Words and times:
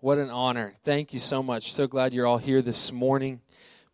What 0.00 0.18
an 0.18 0.30
honor. 0.30 0.74
Thank 0.84 1.12
you 1.12 1.18
so 1.18 1.42
much. 1.42 1.72
So 1.72 1.88
glad 1.88 2.14
you're 2.14 2.24
all 2.24 2.38
here 2.38 2.62
this 2.62 2.92
morning. 2.92 3.40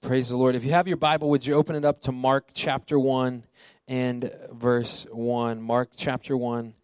Praise 0.03 0.29
the 0.29 0.37
Lord. 0.37 0.55
If 0.55 0.63
you 0.63 0.73
have 0.73 0.87
your 0.87 0.99
Bible, 0.99 1.31
would 1.31 1.47
you 1.47 1.55
open 1.55 1.77
it 1.77 1.85
up 1.87 2.03
to 2.03 2.13
Mark 2.13 2.51
chapter 2.53 2.99
1 2.99 3.43
and 3.89 4.31
verse 4.53 5.07
1? 5.11 5.63
Mark 5.63 5.93
chapter 5.97 6.37
1 6.37 6.75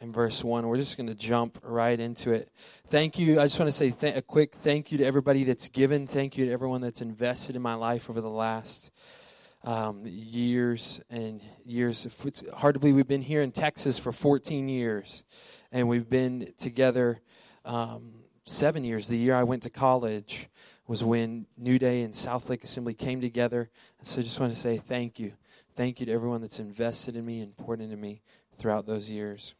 and 0.00 0.14
verse 0.14 0.42
1. 0.42 0.66
We're 0.66 0.78
just 0.78 0.96
going 0.96 1.08
to 1.08 1.14
jump 1.14 1.58
right 1.62 2.00
into 2.00 2.32
it. 2.32 2.48
Thank 2.86 3.18
you. 3.18 3.38
I 3.38 3.44
just 3.44 3.58
want 3.58 3.68
to 3.68 3.76
say 3.76 3.90
th- 3.90 4.16
a 4.16 4.22
quick 4.22 4.54
thank 4.54 4.90
you 4.90 4.96
to 4.96 5.04
everybody 5.04 5.44
that's 5.44 5.68
given. 5.68 6.06
Thank 6.06 6.38
you 6.38 6.46
to 6.46 6.50
everyone 6.50 6.80
that's 6.80 7.02
invested 7.02 7.56
in 7.56 7.60
my 7.60 7.74
life 7.74 8.08
over 8.08 8.22
the 8.22 8.30
last 8.30 8.90
um, 9.62 10.04
years 10.06 11.02
and 11.10 11.42
years. 11.66 12.06
It's 12.24 12.42
hard 12.54 12.76
to 12.76 12.80
believe 12.80 12.94
we've 12.94 13.06
been 13.06 13.20
here 13.20 13.42
in 13.42 13.52
Texas 13.52 13.98
for 13.98 14.10
14 14.10 14.70
years, 14.70 15.22
and 15.70 15.86
we've 15.86 16.08
been 16.08 16.54
together. 16.56 17.20
Um, 17.66 18.19
seven 18.44 18.84
years. 18.84 19.08
The 19.08 19.18
year 19.18 19.34
I 19.34 19.42
went 19.42 19.62
to 19.64 19.70
college 19.70 20.48
was 20.86 21.04
when 21.04 21.46
New 21.56 21.78
Day 21.78 22.02
and 22.02 22.14
Southlake 22.14 22.64
Assembly 22.64 22.94
came 22.94 23.20
together. 23.20 23.70
And 23.98 24.06
so 24.06 24.20
I 24.20 24.24
just 24.24 24.40
want 24.40 24.52
to 24.52 24.58
say 24.58 24.76
thank 24.76 25.18
you. 25.18 25.32
Thank 25.76 26.00
you 26.00 26.06
to 26.06 26.12
everyone 26.12 26.40
that's 26.40 26.58
invested 26.58 27.16
in 27.16 27.24
me 27.24 27.40
and 27.40 27.56
poured 27.56 27.80
into 27.80 27.96
me 27.96 28.22
throughout 28.56 28.86
those 28.86 29.10
years. 29.10 29.54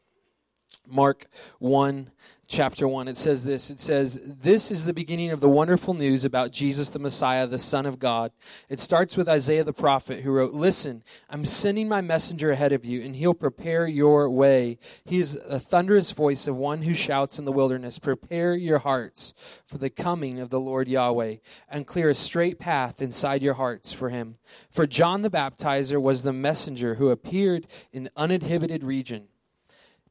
Mark 0.86 1.26
1, 1.60 2.10
chapter 2.48 2.88
1, 2.88 3.06
it 3.06 3.16
says 3.16 3.44
this. 3.44 3.70
It 3.70 3.78
says, 3.78 4.20
This 4.24 4.72
is 4.72 4.84
the 4.84 4.92
beginning 4.92 5.30
of 5.30 5.38
the 5.38 5.48
wonderful 5.48 5.94
news 5.94 6.24
about 6.24 6.50
Jesus 6.50 6.88
the 6.88 6.98
Messiah, 6.98 7.46
the 7.46 7.60
Son 7.60 7.86
of 7.86 8.00
God. 8.00 8.32
It 8.68 8.80
starts 8.80 9.16
with 9.16 9.28
Isaiah 9.28 9.62
the 9.62 9.72
prophet, 9.72 10.22
who 10.22 10.32
wrote, 10.32 10.52
Listen, 10.52 11.04
I'm 11.28 11.44
sending 11.44 11.88
my 11.88 12.00
messenger 12.00 12.50
ahead 12.50 12.72
of 12.72 12.84
you, 12.84 13.02
and 13.02 13.14
he'll 13.14 13.34
prepare 13.34 13.86
your 13.86 14.28
way. 14.28 14.78
He 15.04 15.20
is 15.20 15.36
a 15.48 15.60
thunderous 15.60 16.10
voice 16.10 16.48
of 16.48 16.56
one 16.56 16.82
who 16.82 16.92
shouts 16.92 17.38
in 17.38 17.44
the 17.44 17.52
wilderness, 17.52 18.00
Prepare 18.00 18.56
your 18.56 18.80
hearts 18.80 19.32
for 19.64 19.78
the 19.78 19.90
coming 19.90 20.40
of 20.40 20.50
the 20.50 20.60
Lord 20.60 20.88
Yahweh, 20.88 21.36
and 21.68 21.86
clear 21.86 22.08
a 22.08 22.14
straight 22.14 22.58
path 22.58 23.00
inside 23.00 23.42
your 23.42 23.54
hearts 23.54 23.92
for 23.92 24.08
him. 24.08 24.38
For 24.68 24.88
John 24.88 25.22
the 25.22 25.30
baptizer 25.30 26.02
was 26.02 26.24
the 26.24 26.32
messenger 26.32 26.96
who 26.96 27.10
appeared 27.10 27.68
in 27.92 28.04
the 28.04 28.12
uninhibited 28.16 28.82
region 28.82 29.28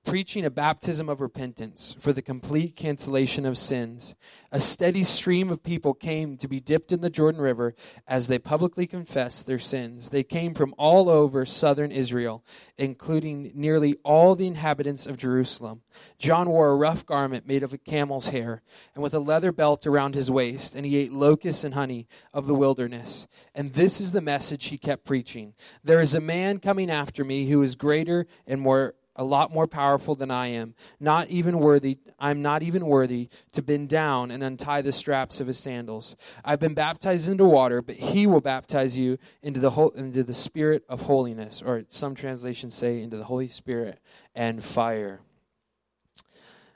preaching 0.10 0.44
a 0.44 0.50
baptism 0.50 1.08
of 1.08 1.22
repentance 1.22 1.96
for 2.00 2.12
the 2.12 2.22
complete 2.24 2.76
cancellation 2.76 3.46
of 3.46 3.56
sins. 3.56 4.16
A 4.52 4.60
steady 4.60 5.04
stream 5.04 5.52
of 5.52 5.62
people 5.62 5.94
came 5.94 6.36
to 6.38 6.48
be 6.48 6.60
dipped 6.60 6.92
in 6.92 7.02
the 7.02 7.12
Jordan 7.12 7.40
River 7.40 7.76
as 8.08 8.28
they 8.28 8.40
publicly 8.40 8.88
confessed 8.88 9.46
their 9.46 9.60
sins. 9.60 10.10
They 10.10 10.24
came 10.24 10.56
from 10.56 10.74
all 10.80 11.12
over 11.12 11.46
southern 11.46 11.92
Israel, 11.92 12.44
including 12.76 13.52
nearly 13.54 13.98
all 14.04 14.34
the 14.34 14.48
inhabitants 14.48 15.06
of 15.06 15.16
Jerusalem. 15.16 15.82
John 16.18 16.50
wore 16.50 16.72
a 16.72 16.76
rough 16.76 17.06
garment 17.06 17.48
made 17.48 17.62
of 17.62 17.78
camel's 17.86 18.30
hair 18.30 18.64
and 18.96 19.04
with 19.04 19.14
a 19.14 19.20
leather 19.20 19.52
belt 19.52 19.86
around 19.86 20.16
his 20.16 20.32
waist, 20.32 20.74
and 20.74 20.88
he 20.88 20.98
ate 20.98 21.14
locusts 21.14 21.64
and 21.64 21.76
honey 21.76 22.08
of 22.34 22.48
the 22.48 22.56
wilderness. 22.56 23.28
And 23.54 23.74
this 23.74 24.02
is 24.02 24.12
the 24.12 24.22
message 24.22 24.70
he 24.70 24.80
kept 24.80 25.06
preaching 25.06 25.54
There 25.84 26.02
is 26.02 26.16
a 26.16 26.20
man 26.20 26.58
coming 26.58 26.90
after 26.90 27.24
me 27.24 27.46
who 27.46 27.62
is 27.62 27.76
greater 27.76 28.26
and 28.48 28.60
more 28.60 28.96
a 29.20 29.24
lot 29.24 29.52
more 29.52 29.68
powerful 29.68 30.16
than 30.16 30.32
I 30.32 30.48
am. 30.48 30.74
Not 30.98 31.28
even 31.28 31.60
worthy, 31.60 32.00
I'm 32.18 32.42
not 32.42 32.64
even 32.64 32.86
worthy 32.86 33.28
to 33.52 33.62
bend 33.62 33.90
down 33.90 34.32
and 34.32 34.42
untie 34.42 34.82
the 34.82 34.94
straps 34.94 35.42
of 35.42 35.48
his 35.48 35.60
sandals. 35.60 36.16
I've 36.46 36.62
been 36.62 36.74
baptized 36.74 37.28
into 37.28 37.44
water, 37.44 37.82
but 37.82 37.96
he 37.96 38.26
will 38.26 38.40
baptize 38.40 38.98
you 38.98 39.18
into 39.44 39.60
the 39.60 39.70
into 39.94 40.24
the 40.24 40.34
spirit 40.34 40.86
of 40.88 41.02
holiness, 41.02 41.62
or 41.62 41.84
some 41.90 42.16
translations 42.16 42.74
say 42.74 43.02
into 43.02 43.18
the 43.18 43.26
Holy 43.26 43.50
Spirit 43.50 44.00
and 44.34 44.64
fire. 44.64 45.20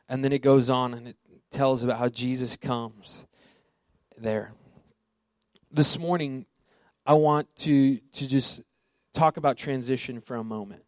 And 0.09 0.21
then 0.21 0.33
it 0.33 0.41
goes 0.41 0.69
on 0.69 0.93
and 0.93 1.07
it 1.07 1.17
tells 1.49 1.81
about 1.81 1.97
how 1.97 2.09
Jesus 2.09 2.57
comes 2.57 3.25
there. 4.17 4.51
This 5.71 5.97
morning, 5.97 6.45
I 7.05 7.13
want 7.13 7.55
to 7.59 7.99
to 7.99 8.27
just 8.27 8.61
talk 9.13 9.37
about 9.37 9.55
transition 9.55 10.19
for 10.19 10.35
a 10.35 10.43
moment 10.43 10.83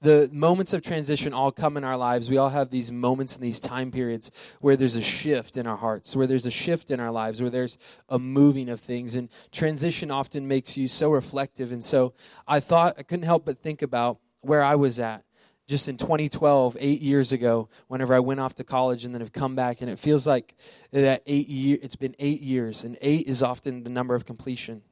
the 0.00 0.28
moments 0.32 0.72
of 0.72 0.82
transition 0.82 1.32
all 1.32 1.50
come 1.50 1.76
in 1.76 1.84
our 1.84 1.96
lives. 1.96 2.30
We 2.30 2.36
all 2.36 2.50
have 2.50 2.70
these 2.70 2.92
moments 2.92 3.36
and 3.36 3.44
these 3.44 3.60
time 3.60 3.90
periods 3.90 4.30
where 4.60 4.76
there's 4.76 4.96
a 4.96 5.02
shift 5.02 5.56
in 5.56 5.66
our 5.66 5.76
hearts, 5.76 6.14
where 6.14 6.26
there's 6.26 6.46
a 6.46 6.50
shift 6.50 6.90
in 6.90 7.00
our 7.00 7.10
lives, 7.10 7.40
where 7.40 7.50
there's 7.50 7.78
a 8.08 8.18
moving 8.18 8.68
of 8.68 8.80
things. 8.80 9.16
And 9.16 9.30
transition 9.52 10.10
often 10.10 10.46
makes 10.46 10.76
you 10.76 10.88
so 10.88 11.10
reflective. 11.10 11.72
And 11.72 11.84
so 11.84 12.14
I 12.46 12.60
thought, 12.60 12.94
I 12.98 13.02
couldn't 13.02 13.24
help 13.24 13.44
but 13.44 13.58
think 13.60 13.82
about 13.82 14.18
where 14.40 14.62
I 14.62 14.74
was 14.74 15.00
at 15.00 15.24
just 15.66 15.88
in 15.88 15.96
2012, 15.96 16.76
eight 16.78 17.00
years 17.00 17.32
ago, 17.32 17.68
whenever 17.88 18.14
I 18.14 18.20
went 18.20 18.38
off 18.38 18.54
to 18.56 18.64
college 18.64 19.04
and 19.04 19.12
then 19.12 19.20
have 19.20 19.32
come 19.32 19.56
back. 19.56 19.80
And 19.80 19.90
it 19.90 19.98
feels 19.98 20.26
like 20.26 20.54
that 20.92 21.22
eight 21.26 21.48
year, 21.48 21.78
it's 21.82 21.96
been 21.96 22.14
eight 22.18 22.40
years, 22.40 22.84
and 22.84 22.96
eight 23.00 23.26
is 23.26 23.42
often 23.42 23.82
the 23.82 23.90
number 23.90 24.14
of 24.14 24.24
completion. 24.24 24.82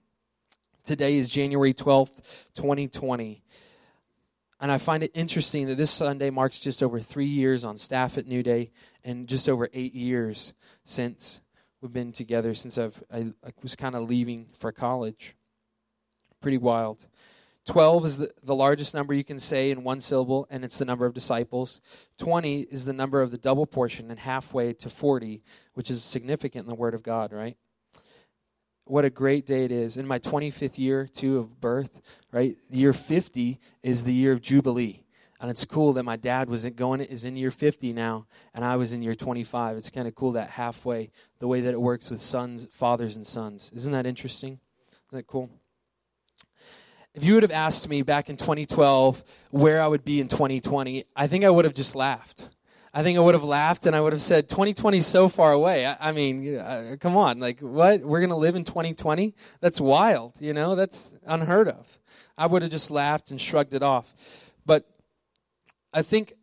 Today 0.82 1.16
is 1.16 1.30
January 1.30 1.72
12th, 1.72 2.52
2020. 2.54 3.42
And 4.60 4.70
I 4.70 4.78
find 4.78 5.02
it 5.02 5.10
interesting 5.14 5.66
that 5.66 5.76
this 5.76 5.90
Sunday 5.90 6.30
marks 6.30 6.58
just 6.58 6.82
over 6.82 7.00
three 7.00 7.26
years 7.26 7.64
on 7.64 7.76
staff 7.76 8.16
at 8.16 8.26
New 8.26 8.42
Day 8.42 8.70
and 9.04 9.28
just 9.28 9.48
over 9.48 9.68
eight 9.72 9.94
years 9.94 10.54
since 10.84 11.40
we've 11.80 11.92
been 11.92 12.12
together, 12.12 12.54
since 12.54 12.78
I've, 12.78 13.02
I, 13.12 13.32
I 13.44 13.50
was 13.62 13.76
kind 13.76 13.94
of 13.94 14.08
leaving 14.08 14.46
for 14.56 14.72
college. 14.72 15.36
Pretty 16.40 16.58
wild. 16.58 17.06
12 17.66 18.04
is 18.04 18.18
the, 18.18 18.30
the 18.42 18.54
largest 18.54 18.94
number 18.94 19.14
you 19.14 19.24
can 19.24 19.38
say 19.38 19.70
in 19.70 19.84
one 19.84 20.00
syllable, 20.00 20.46
and 20.50 20.64
it's 20.64 20.78
the 20.78 20.84
number 20.84 21.06
of 21.06 21.14
disciples. 21.14 21.80
20 22.18 22.60
is 22.62 22.84
the 22.84 22.92
number 22.92 23.22
of 23.22 23.30
the 23.30 23.38
double 23.38 23.66
portion, 23.66 24.10
and 24.10 24.20
halfway 24.20 24.72
to 24.74 24.90
40, 24.90 25.42
which 25.72 25.90
is 25.90 26.04
significant 26.04 26.64
in 26.64 26.68
the 26.68 26.74
Word 26.74 26.94
of 26.94 27.02
God, 27.02 27.32
right? 27.32 27.56
What 28.84 29.04
a 29.04 29.10
great 29.10 29.46
day 29.46 29.64
it 29.64 29.72
is. 29.72 29.96
In 29.96 30.06
my 30.06 30.18
25th 30.18 30.78
year, 30.78 31.06
too, 31.06 31.38
of 31.38 31.60
birth, 31.60 32.00
right? 32.32 32.56
Year 32.70 32.92
50 32.92 33.58
is 33.82 34.04
the 34.04 34.12
year 34.12 34.32
of 34.32 34.40
Jubilee. 34.40 35.04
And 35.40 35.50
it's 35.50 35.64
cool 35.64 35.92
that 35.94 36.04
my 36.04 36.16
dad 36.16 36.48
was 36.48 36.64
going 36.64 37.00
is 37.00 37.24
in 37.24 37.36
year 37.36 37.50
50 37.50 37.92
now, 37.92 38.26
and 38.54 38.64
I 38.64 38.76
was 38.76 38.92
in 38.92 39.02
year 39.02 39.14
25. 39.14 39.76
It's 39.76 39.90
kind 39.90 40.08
of 40.08 40.14
cool 40.14 40.32
that 40.32 40.50
halfway, 40.50 41.10
the 41.38 41.48
way 41.48 41.60
that 41.60 41.74
it 41.74 41.80
works 41.80 42.08
with 42.08 42.20
sons, 42.20 42.66
fathers, 42.70 43.16
and 43.16 43.26
sons. 43.26 43.70
Isn't 43.74 43.92
that 43.92 44.06
interesting? 44.06 44.60
Isn't 45.08 45.18
that 45.18 45.26
cool? 45.26 45.50
If 47.14 47.24
you 47.24 47.34
would 47.34 47.42
have 47.42 47.52
asked 47.52 47.88
me 47.88 48.02
back 48.02 48.30
in 48.30 48.36
2012 48.36 49.22
where 49.50 49.82
I 49.82 49.86
would 49.86 50.04
be 50.04 50.20
in 50.20 50.28
2020, 50.28 51.04
I 51.14 51.26
think 51.26 51.44
I 51.44 51.50
would 51.50 51.64
have 51.64 51.74
just 51.74 51.94
laughed. 51.94 52.48
I 52.96 53.02
think 53.02 53.18
I 53.18 53.20
would 53.20 53.34
have 53.34 53.42
laughed 53.42 53.86
and 53.86 53.96
I 53.96 54.00
would 54.00 54.12
have 54.12 54.22
said, 54.22 54.48
2020 54.48 54.98
is 54.98 55.06
so 55.06 55.26
far 55.26 55.50
away. 55.52 55.84
I, 55.84 55.96
I 56.10 56.12
mean, 56.12 56.56
uh, 56.56 56.94
come 57.00 57.16
on. 57.16 57.40
Like, 57.40 57.58
what? 57.58 58.02
We're 58.02 58.20
going 58.20 58.30
to 58.30 58.36
live 58.36 58.54
in 58.54 58.62
2020? 58.62 59.34
That's 59.60 59.80
wild. 59.80 60.34
You 60.40 60.54
know, 60.54 60.76
that's 60.76 61.12
unheard 61.26 61.66
of. 61.66 61.98
I 62.38 62.46
would 62.46 62.62
have 62.62 62.70
just 62.70 62.92
laughed 62.92 63.32
and 63.32 63.40
shrugged 63.40 63.74
it 63.74 63.82
off. 63.82 64.14
But 64.64 64.88
I 65.92 66.02
think 66.02 66.34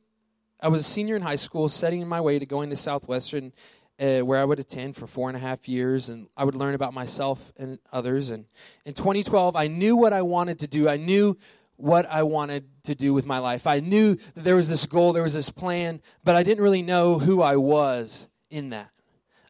I 0.59 0.67
was 0.67 0.81
a 0.81 0.83
senior 0.83 1.15
in 1.15 1.21
high 1.21 1.37
school, 1.37 1.69
setting 1.69 2.05
my 2.05 2.19
way 2.19 2.37
to 2.37 2.45
going 2.45 2.69
to 2.69 2.75
Southwestern, 2.75 3.53
uh, 3.97 4.19
where 4.19 4.41
I 4.41 4.43
would 4.43 4.59
attend 4.59 4.97
for 4.97 5.07
four 5.07 5.29
and 5.29 5.37
a 5.37 5.39
half 5.39 5.69
years, 5.69 6.09
and 6.09 6.27
I 6.35 6.43
would 6.43 6.55
learn 6.55 6.75
about 6.75 6.93
myself 6.93 7.53
and 7.57 7.79
others. 7.93 8.29
And 8.29 8.45
in 8.85 8.93
2012, 8.93 9.55
I 9.55 9.67
knew 9.67 9.95
what 9.95 10.11
I 10.11 10.21
wanted 10.21 10.59
to 10.59 10.67
do. 10.67 10.89
I 10.89 10.97
knew 10.97 11.37
what 11.81 12.05
I 12.05 12.23
wanted 12.23 12.65
to 12.83 12.95
do 12.95 13.13
with 13.13 13.25
my 13.25 13.39
life. 13.39 13.67
I 13.67 13.79
knew 13.79 14.15
that 14.35 14.43
there 14.43 14.55
was 14.55 14.69
this 14.69 14.85
goal, 14.85 15.13
there 15.13 15.23
was 15.23 15.33
this 15.33 15.49
plan, 15.49 16.01
but 16.23 16.35
I 16.35 16.43
didn't 16.43 16.63
really 16.63 16.81
know 16.81 17.19
who 17.19 17.41
I 17.41 17.55
was 17.55 18.27
in 18.49 18.69
that. 18.69 18.91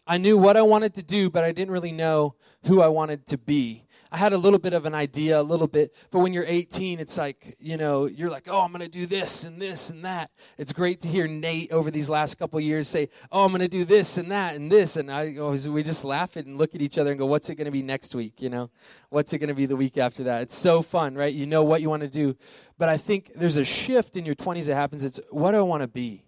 I 0.07 0.17
knew 0.17 0.37
what 0.37 0.57
I 0.57 0.61
wanted 0.61 0.93
to 0.95 1.03
do, 1.03 1.29
but 1.29 1.43
I 1.43 1.51
didn't 1.51 1.71
really 1.71 1.91
know 1.91 2.35
who 2.65 2.81
I 2.81 2.87
wanted 2.87 3.25
to 3.27 3.37
be. 3.37 3.85
I 4.13 4.17
had 4.17 4.33
a 4.33 4.37
little 4.37 4.59
bit 4.59 4.73
of 4.73 4.85
an 4.85 4.93
idea, 4.93 5.39
a 5.39 5.41
little 5.41 5.67
bit, 5.67 5.95
but 6.11 6.19
when 6.19 6.33
you're 6.33 6.45
18, 6.45 6.99
it's 6.99 7.17
like, 7.17 7.55
you 7.59 7.77
know, 7.77 8.07
you're 8.07 8.29
like, 8.29 8.49
oh, 8.49 8.59
I'm 8.59 8.73
going 8.73 8.81
to 8.81 8.89
do 8.89 9.05
this 9.05 9.45
and 9.45 9.61
this 9.61 9.89
and 9.89 10.03
that. 10.03 10.31
It's 10.57 10.73
great 10.73 10.99
to 11.01 11.07
hear 11.07 11.27
Nate 11.27 11.71
over 11.71 11.89
these 11.89 12.09
last 12.09 12.35
couple 12.37 12.59
years 12.59 12.89
say, 12.89 13.07
oh, 13.31 13.45
I'm 13.45 13.51
going 13.51 13.61
to 13.61 13.69
do 13.69 13.85
this 13.85 14.17
and 14.17 14.29
that 14.29 14.55
and 14.55 14.69
this. 14.69 14.97
And 14.97 15.09
I 15.09 15.37
always, 15.37 15.69
we 15.69 15.81
just 15.81 16.03
laugh 16.03 16.35
and 16.35 16.57
look 16.57 16.75
at 16.75 16.81
each 16.81 16.97
other 16.97 17.11
and 17.11 17.19
go, 17.19 17.25
what's 17.25 17.49
it 17.49 17.55
going 17.55 17.65
to 17.65 17.71
be 17.71 17.83
next 17.83 18.13
week? 18.13 18.41
You 18.41 18.49
know, 18.49 18.69
what's 19.09 19.31
it 19.31 19.37
going 19.37 19.47
to 19.47 19.55
be 19.55 19.65
the 19.65 19.77
week 19.77 19.97
after 19.97 20.23
that? 20.25 20.41
It's 20.41 20.57
so 20.57 20.81
fun, 20.81 21.15
right? 21.15 21.33
You 21.33 21.45
know 21.45 21.63
what 21.63 21.81
you 21.81 21.89
want 21.89 22.01
to 22.01 22.09
do. 22.09 22.35
But 22.77 22.89
I 22.89 22.97
think 22.97 23.31
there's 23.35 23.57
a 23.57 23.63
shift 23.63 24.17
in 24.17 24.25
your 24.25 24.35
20s 24.35 24.65
that 24.65 24.75
happens. 24.75 25.05
It's 25.05 25.21
what 25.29 25.51
do 25.51 25.59
I 25.59 25.61
want 25.61 25.83
to 25.83 25.87
be? 25.87 26.25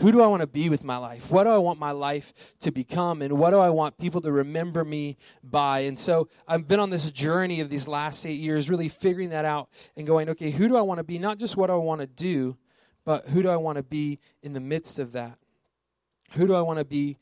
Who 0.00 0.12
do 0.12 0.22
I 0.22 0.26
want 0.26 0.40
to 0.40 0.46
be 0.46 0.68
with 0.68 0.82
my 0.82 0.96
life? 0.96 1.30
What 1.30 1.44
do 1.44 1.50
I 1.50 1.58
want 1.58 1.78
my 1.78 1.90
life 1.90 2.32
to 2.60 2.70
become? 2.70 3.20
And 3.20 3.38
what 3.38 3.50
do 3.50 3.58
I 3.58 3.70
want 3.70 3.98
people 3.98 4.20
to 4.22 4.32
remember 4.32 4.84
me 4.84 5.18
by? 5.42 5.80
And 5.80 5.98
so 5.98 6.28
I've 6.48 6.66
been 6.66 6.80
on 6.80 6.90
this 6.90 7.10
journey 7.10 7.60
of 7.60 7.68
these 7.68 7.86
last 7.86 8.24
eight 8.24 8.40
years, 8.40 8.70
really 8.70 8.88
figuring 8.88 9.30
that 9.30 9.44
out 9.44 9.68
and 9.96 10.06
going, 10.06 10.30
okay, 10.30 10.50
who 10.50 10.68
do 10.68 10.76
I 10.76 10.80
want 10.80 10.98
to 10.98 11.04
be? 11.04 11.18
Not 11.18 11.38
just 11.38 11.56
what 11.56 11.68
I 11.68 11.74
want 11.74 12.00
to 12.00 12.06
do, 12.06 12.56
but 13.04 13.28
who 13.28 13.42
do 13.42 13.50
I 13.50 13.56
want 13.56 13.76
to 13.76 13.82
be 13.82 14.18
in 14.42 14.54
the 14.54 14.60
midst 14.60 14.98
of 14.98 15.12
that? 15.12 15.38
Who 16.32 16.46
do 16.46 16.54
I 16.54 16.62
want 16.62 16.78
to 16.78 16.84
be 16.84 17.18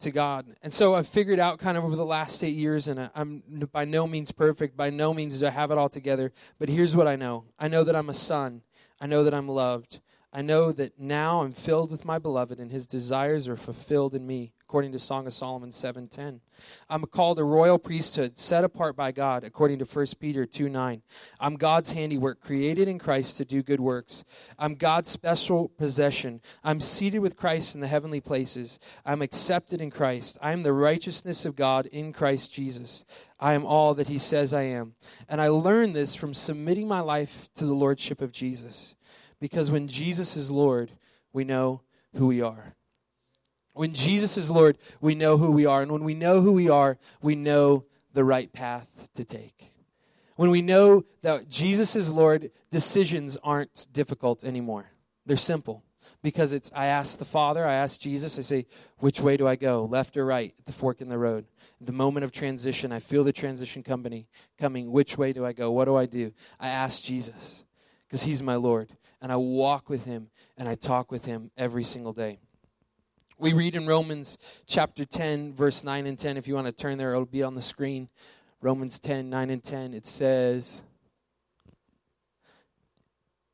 to 0.00 0.10
God. 0.10 0.46
And 0.62 0.72
so 0.72 0.94
I've 0.94 1.06
figured 1.06 1.38
out 1.38 1.58
kind 1.58 1.76
of 1.76 1.84
over 1.84 1.94
the 1.94 2.06
last 2.06 2.42
eight 2.42 2.56
years, 2.56 2.88
and 2.88 3.10
I'm 3.14 3.42
by 3.70 3.84
no 3.84 4.06
means 4.06 4.32
perfect, 4.32 4.76
by 4.76 4.90
no 4.90 5.14
means 5.14 5.40
do 5.40 5.46
I 5.46 5.50
have 5.50 5.70
it 5.70 5.78
all 5.78 5.88
together, 5.88 6.32
but 6.58 6.68
here's 6.68 6.96
what 6.96 7.06
I 7.06 7.16
know 7.16 7.44
I 7.58 7.68
know 7.68 7.84
that 7.84 7.94
I'm 7.94 8.08
a 8.08 8.14
son, 8.14 8.62
I 9.00 9.06
know 9.06 9.22
that 9.24 9.34
I'm 9.34 9.48
loved, 9.48 10.00
I 10.32 10.42
know 10.42 10.70
that 10.70 10.96
now 10.96 11.40
I'm 11.40 11.50
filled 11.50 11.90
with 11.90 12.04
my 12.04 12.20
beloved, 12.20 12.60
and 12.60 12.70
his 12.70 12.86
desires 12.86 13.48
are 13.48 13.56
fulfilled 13.56 14.14
in 14.14 14.28
me, 14.28 14.52
according 14.62 14.92
to 14.92 14.98
Song 15.00 15.26
of 15.26 15.34
Solomon 15.34 15.70
7.10. 15.70 16.38
I'm 16.88 17.04
called 17.06 17.40
a 17.40 17.44
royal 17.44 17.80
priesthood, 17.80 18.38
set 18.38 18.62
apart 18.62 18.94
by 18.94 19.10
God, 19.10 19.42
according 19.42 19.80
to 19.80 19.84
1 19.84 20.06
Peter 20.20 20.46
2.9. 20.46 21.02
I'm 21.40 21.56
God's 21.56 21.90
handiwork, 21.92 22.40
created 22.40 22.86
in 22.86 23.00
Christ 23.00 23.38
to 23.38 23.44
do 23.44 23.64
good 23.64 23.80
works. 23.80 24.22
I'm 24.56 24.76
God's 24.76 25.10
special 25.10 25.68
possession. 25.68 26.40
I'm 26.62 26.80
seated 26.80 27.18
with 27.18 27.36
Christ 27.36 27.74
in 27.74 27.80
the 27.80 27.88
heavenly 27.88 28.20
places. 28.20 28.78
I'm 29.04 29.22
accepted 29.22 29.80
in 29.80 29.90
Christ. 29.90 30.38
I 30.40 30.52
am 30.52 30.62
the 30.62 30.72
righteousness 30.72 31.44
of 31.44 31.56
God 31.56 31.86
in 31.86 32.12
Christ 32.12 32.52
Jesus. 32.52 33.04
I 33.40 33.54
am 33.54 33.66
all 33.66 33.94
that 33.94 34.06
he 34.06 34.18
says 34.18 34.54
I 34.54 34.62
am. 34.62 34.94
And 35.28 35.40
I 35.40 35.48
learned 35.48 35.96
this 35.96 36.14
from 36.14 36.34
submitting 36.34 36.86
my 36.86 37.00
life 37.00 37.48
to 37.54 37.66
the 37.66 37.74
lordship 37.74 38.20
of 38.20 38.30
Jesus. 38.30 38.94
Because 39.40 39.70
when 39.70 39.88
Jesus 39.88 40.36
is 40.36 40.50
Lord, 40.50 40.92
we 41.32 41.44
know 41.44 41.82
who 42.14 42.26
we 42.26 42.42
are. 42.42 42.74
When 43.72 43.94
Jesus 43.94 44.36
is 44.36 44.50
Lord, 44.50 44.76
we 45.00 45.14
know 45.14 45.38
who 45.38 45.52
we 45.52 45.64
are. 45.64 45.82
And 45.82 45.90
when 45.90 46.04
we 46.04 46.14
know 46.14 46.40
who 46.40 46.52
we 46.52 46.68
are, 46.68 46.98
we 47.22 47.34
know 47.34 47.84
the 48.12 48.24
right 48.24 48.52
path 48.52 49.08
to 49.14 49.24
take. 49.24 49.72
When 50.36 50.50
we 50.50 50.62
know 50.62 51.04
that 51.22 51.48
Jesus 51.48 51.94
is 51.94 52.10
Lord, 52.10 52.50
decisions 52.70 53.36
aren't 53.42 53.86
difficult 53.92 54.44
anymore. 54.44 54.90
They're 55.26 55.36
simple 55.36 55.84
because 56.22 56.52
it's 56.52 56.70
I 56.74 56.86
ask 56.86 57.18
the 57.18 57.24
Father, 57.24 57.66
I 57.66 57.74
ask 57.74 58.00
Jesus, 58.00 58.38
I 58.38 58.42
say, 58.42 58.66
which 58.98 59.20
way 59.20 59.36
do 59.36 59.46
I 59.46 59.56
go, 59.56 59.84
left 59.84 60.16
or 60.16 60.26
right, 60.26 60.54
the 60.64 60.72
fork 60.72 61.00
in 61.00 61.08
the 61.08 61.18
road. 61.18 61.46
the 61.80 61.92
moment 61.92 62.24
of 62.24 62.32
transition, 62.32 62.92
I 62.92 62.98
feel 62.98 63.24
the 63.24 63.32
transition 63.32 63.82
company 63.82 64.28
coming. 64.58 64.90
Which 64.90 65.16
way 65.16 65.32
do 65.32 65.46
I 65.46 65.52
go? 65.52 65.70
What 65.70 65.86
do 65.86 65.96
I 65.96 66.06
do? 66.06 66.32
I 66.58 66.68
ask 66.68 67.02
Jesus 67.02 67.64
because 68.06 68.24
He's 68.24 68.42
my 68.42 68.56
Lord 68.56 68.90
and 69.20 69.30
I 69.30 69.36
walk 69.36 69.88
with 69.88 70.04
him 70.04 70.28
and 70.56 70.68
I 70.68 70.74
talk 70.74 71.10
with 71.10 71.24
him 71.24 71.50
every 71.56 71.84
single 71.84 72.12
day. 72.12 72.38
We 73.38 73.54
read 73.54 73.74
in 73.74 73.86
Romans 73.86 74.36
chapter 74.66 75.06
10, 75.06 75.54
verse 75.54 75.82
9 75.82 76.06
and 76.06 76.18
10. 76.18 76.36
If 76.36 76.46
you 76.46 76.54
want 76.54 76.66
to 76.66 76.72
turn 76.72 76.98
there, 76.98 77.12
it'll 77.12 77.24
be 77.24 77.42
on 77.42 77.54
the 77.54 77.62
screen. 77.62 78.10
Romans 78.60 78.98
10, 78.98 79.30
9 79.30 79.50
and 79.50 79.64
10. 79.64 79.94
It 79.94 80.06
says, 80.06 80.82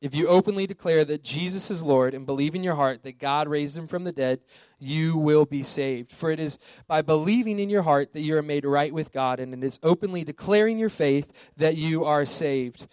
If 0.01 0.13
you 0.13 0.27
openly 0.27 0.67
declare 0.67 1.05
that 1.05 1.23
Jesus 1.23 1.71
is 1.71 1.83
Lord 1.83 2.13
and 2.13 2.25
believe 2.25 2.53
in 2.53 2.65
your 2.65 2.75
heart 2.75 3.03
that 3.03 3.17
God 3.17 3.47
raised 3.47 3.77
him 3.77 3.87
from 3.87 4.03
the 4.03 4.11
dead, 4.11 4.41
you 4.77 5.15
will 5.15 5.45
be 5.45 5.63
saved. 5.63 6.11
For 6.11 6.31
it 6.31 6.41
is 6.41 6.59
by 6.87 7.01
believing 7.01 7.57
in 7.57 7.69
your 7.69 7.83
heart 7.83 8.11
that 8.11 8.21
you 8.21 8.35
are 8.35 8.43
made 8.43 8.65
right 8.65 8.93
with 8.93 9.13
God, 9.13 9.39
and 9.39 9.53
it 9.53 9.63
is 9.63 9.79
openly 9.81 10.25
declaring 10.25 10.77
your 10.77 10.89
faith 10.89 11.49
that 11.55 11.77
you 11.77 12.03
are 12.03 12.25
saved 12.25 12.87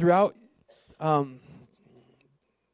throughout, 0.00 0.34
um, 0.98 1.40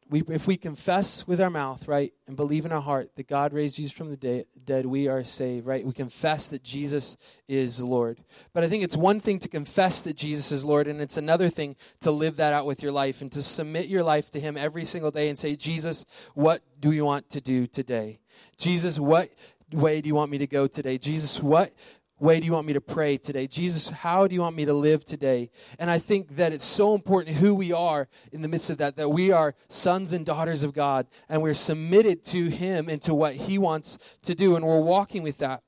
we, 0.09 0.23
if 0.29 0.47
we 0.47 0.57
confess 0.57 1.27
with 1.27 1.41
our 1.41 1.51
mouth, 1.51 1.89
right, 1.89 2.13
and 2.29 2.37
believe 2.37 2.65
in 2.65 2.71
our 2.71 2.81
heart 2.81 3.17
that 3.17 3.27
God 3.27 3.53
raised 3.53 3.79
Jesus 3.79 3.91
from 3.91 4.11
the 4.11 4.17
de- 4.17 4.45
dead, 4.65 4.87
we 4.87 5.09
are 5.09 5.25
saved, 5.25 5.67
right? 5.67 5.85
We 5.85 5.93
confess 5.93 6.47
that 6.47 6.63
Jesus 6.63 7.17
is 7.49 7.81
Lord. 7.81 8.21
But 8.53 8.63
I 8.63 8.69
think 8.69 8.85
it's 8.85 8.97
one 8.97 9.19
thing 9.19 9.41
to 9.41 9.49
confess 9.49 10.03
that 10.03 10.17
Jesus 10.17 10.53
is 10.53 10.65
Lord, 10.65 10.87
and 10.87 11.01
it's 11.01 11.17
another 11.17 11.49
thing 11.49 11.75
to 12.03 12.13
live 12.13 12.37
that 12.37 12.53
out 12.53 12.65
with 12.65 12.81
your 12.81 12.93
life 12.93 13.21
and 13.23 13.33
to 13.33 13.43
submit 13.43 13.87
your 13.89 14.05
life 14.05 14.31
to 14.31 14.39
Him 14.39 14.57
every 14.57 14.85
single 14.85 15.11
day 15.11 15.29
and 15.29 15.37
say, 15.37 15.57
Jesus, 15.57 16.07
what 16.35 16.63
do 16.79 16.93
you 16.93 17.05
want 17.05 17.29
to 17.31 17.41
do 17.41 17.67
today? 17.67 18.21
Jesus, 18.57 19.01
what 19.01 19.31
way 19.73 20.01
do 20.01 20.07
you 20.07 20.15
want 20.15 20.31
me 20.31 20.39
to 20.39 20.47
go 20.47 20.69
today? 20.69 20.97
Jesus, 20.97 21.43
what 21.43 21.73
way 22.19 22.41
do 22.41 22.47
you 22.47 22.53
want 22.53 22.67
me 22.67 22.73
to 22.73 22.81
pray 22.81 23.17
today? 23.17 23.47
Jesus, 23.47 23.89
how 23.89 24.27
do 24.27 24.35
you 24.35 24.41
want 24.41 24.57
me 24.57 24.65
to 24.65 24.73
live 24.73 25.05
today? 25.05 25.51
And 25.79 25.91
I 25.91 25.99
think 25.99 26.37
that 26.37 26.53
it's 26.53 26.65
so 26.65 26.95
important 26.95 27.37
who 27.37 27.55
we 27.55 27.73
are 27.73 28.09
in 28.33 28.43
the 28.43 28.49
midst 28.49 28.71
of 28.71 28.79
that, 28.79 28.97
that 28.97 29.11
we 29.11 29.31
are 29.31 29.55
sons 29.69 30.13
and 30.13 30.25
daughters 30.25 30.63
of 30.63 30.73
God 30.73 31.07
and 31.29 31.43
we're 31.43 31.55
submitted 31.55 32.25
to 32.25 32.49
Him 32.49 32.89
and 32.89 33.03
to 33.03 33.15
what 33.15 33.35
He 33.35 33.59
wants 33.59 33.99
to 34.23 34.35
do, 34.35 34.57
and 34.57 34.65
we're 34.65 34.81
walking 34.81 35.23
with 35.23 35.39
that. 35.39 35.63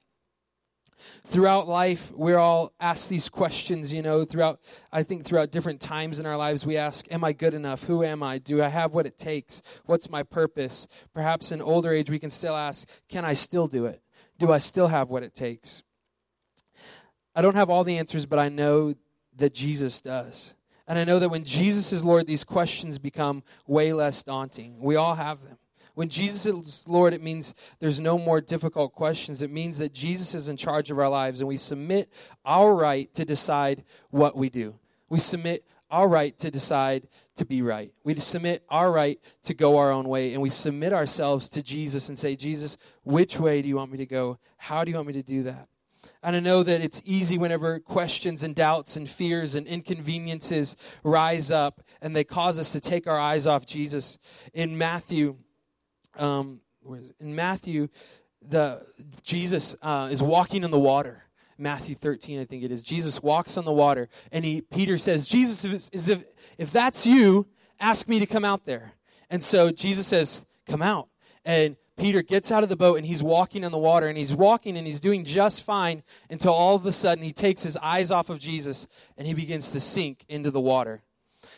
Throughout 1.27 1.69
life, 1.69 2.11
we're 2.13 2.39
all 2.39 2.73
asked 2.81 3.09
these 3.09 3.29
questions, 3.29 3.93
you 3.93 4.03
know, 4.03 4.25
throughout, 4.25 4.61
I 4.93 5.03
think 5.05 5.25
throughout 5.25 5.53
different 5.53 5.81
times 5.81 6.19
in 6.19 6.27
our 6.27 6.37
lives, 6.37 6.67
we 6.67 6.77
ask, 6.77 7.07
Am 7.13 7.23
I 7.23 7.33
good 7.33 7.55
enough? 7.55 7.85
Who 7.85 8.03
am 8.03 8.23
I? 8.23 8.39
Do 8.39 8.63
I 8.63 8.69
have 8.69 8.95
what 8.95 9.07
it 9.07 9.17
takes? 9.17 9.63
What's 9.87 10.11
my 10.11 10.23
purpose? 10.23 10.89
Perhaps 11.15 11.53
in 11.53 11.63
older 11.63 11.93
age, 11.93 12.11
we 12.11 12.19
can 12.19 12.31
still 12.31 12.57
ask, 12.57 12.89
Can 13.09 13.25
I 13.25 13.35
still 13.35 13.69
do 13.69 13.87
it? 13.87 14.03
Do 14.39 14.53
I 14.53 14.59
still 14.59 14.89
have 14.89 15.09
what 15.09 15.23
it 15.23 15.35
takes? 15.35 15.83
I 17.39 17.41
don't 17.41 17.55
have 17.55 17.71
all 17.71 17.85
the 17.85 17.99
answers, 17.99 18.27
but 18.27 18.41
I 18.41 18.49
know 18.49 18.95
that 19.37 19.55
Jesus 19.55 20.01
does. 20.01 20.57
And 20.89 20.99
I 20.99 21.05
know 21.05 21.21
that 21.21 21.29
when 21.29 21.45
Jesus 21.45 21.93
is 21.93 22.05
Lord, 22.05 22.27
these 22.27 22.43
questions 22.43 22.99
become 22.99 23.45
way 23.65 23.93
less 23.93 24.25
daunting. 24.25 24.81
We 24.81 24.97
all 24.97 25.15
have 25.15 25.45
them. 25.45 25.57
When 25.95 26.09
Jesus 26.09 26.47
is 26.47 26.89
Lord, 26.89 27.15
it 27.15 27.23
means 27.23 27.55
there's 27.79 28.01
no 28.01 28.19
more 28.19 28.41
difficult 28.41 28.93
questions. 28.93 29.41
It 29.41 29.53
means 29.53 29.79
that 29.79 29.95
Jesus 29.95 30.35
is 30.35 30.49
in 30.49 30.57
charge 30.57 30.91
of 30.91 30.99
our 30.99 31.09
lives 31.09 31.41
and 31.41 31.47
we 31.47 31.59
submit 31.59 32.13
our 32.45 32.75
right 32.75 33.15
to 33.15 33.25
decide 33.25 33.85
what 34.11 34.37
we 34.37 34.51
do. 34.51 34.75
We 35.09 35.21
submit 35.21 35.65
our 35.93 36.09
right 36.09 36.37
to 36.41 36.51
decide 36.51 37.07
to 37.37 37.45
be 37.45 37.63
right. 37.63 37.93
We 38.03 38.19
submit 38.19 38.65
our 38.69 38.91
right 38.91 39.21
to 39.45 39.55
go 39.55 39.79
our 39.79 39.93
own 39.93 40.09
way 40.09 40.33
and 40.33 40.43
we 40.43 40.51
submit 40.51 40.93
ourselves 40.93 41.49
to 41.51 41.63
Jesus 41.63 42.09
and 42.09 42.19
say, 42.19 42.35
Jesus, 42.35 42.77
which 43.05 43.39
way 43.39 43.63
do 43.63 43.69
you 43.69 43.77
want 43.77 43.93
me 43.93 43.99
to 43.99 44.07
go? 44.07 44.41
How 44.57 44.83
do 44.83 44.91
you 44.91 44.97
want 44.97 45.07
me 45.07 45.15
to 45.15 45.23
do 45.23 45.45
that? 45.45 45.69
And 46.23 46.35
I 46.35 46.41
know 46.41 46.63
that 46.63 46.81
it's 46.81 47.01
easy 47.05 47.39
whenever 47.39 47.79
questions 47.79 48.43
and 48.43 48.55
doubts 48.55 48.97
and 48.97 49.09
fears 49.09 49.55
and 49.55 49.67
inconveniences 49.67 50.77
rise 51.05 51.51
up 51.51 51.81
and 52.01 52.15
they 52.15 52.25
cause 52.25 52.59
us 52.59 52.73
to 52.73 52.81
take 52.81 53.07
our 53.07 53.19
eyes 53.19 53.47
off 53.47 53.67
Jesus. 53.67 54.19
In 54.53 54.77
Matthew, 54.77 55.37
um, 56.19 56.61
in 57.21 57.35
Matthew, 57.35 57.89
the 58.43 58.85
Jesus 59.23 59.77
uh, 59.83 60.09
is 60.11 60.23
walking 60.23 60.65
on 60.65 60.71
the 60.71 60.79
water. 60.79 61.25
Matthew 61.57 61.95
13, 61.95 62.41
I 62.41 62.45
think 62.45 62.63
it 62.63 62.71
is. 62.71 62.83
Jesus 62.83 63.21
walks 63.21 63.57
on 63.57 63.65
the 63.65 63.73
water, 63.73 64.09
and 64.31 64.45
he 64.45 64.61
Peter 64.61 64.97
says, 64.97 65.27
"Jesus, 65.27 65.91
if 65.93 66.25
if 66.57 66.73
that's 66.73 67.05
you, 67.05 67.47
ask 67.81 68.09
me 68.09 68.21
to 68.21 68.27
come 68.27 68.45
out 68.45 68.65
there." 68.65 68.93
And 69.29 69.43
so 69.43 69.71
Jesus 69.71 70.07
says, 70.07 70.45
"Come 70.67 70.83
out." 70.83 71.09
And 71.45 71.77
Peter 71.99 72.23
gets 72.23 72.51
out 72.51 72.63
of 72.63 72.69
the 72.69 72.77
boat 72.77 72.97
and 72.97 73.05
he's 73.05 73.23
walking 73.23 73.65
on 73.65 73.73
the 73.73 73.79
water 73.79 74.07
and 74.07 74.17
he's 74.17 74.33
walking 74.33 74.77
and 74.77 74.87
he's 74.87 75.01
doing 75.01 75.25
just 75.25 75.65
fine 75.65 76.03
until 76.31 76.53
all 76.53 76.77
of 76.77 76.87
a 76.87 76.93
sudden 76.93 77.25
he 77.25 77.33
takes 77.33 77.65
his 77.65 77.77
eyes 77.79 78.11
off 78.11 78.31
of 78.31 78.39
Jesus 78.39 78.87
and 79.17 79.27
he 79.27 79.35
begins 79.35 79.71
to 79.73 79.81
sink 79.81 80.25
into 80.29 80.51
the 80.51 80.61
water. 80.61 81.03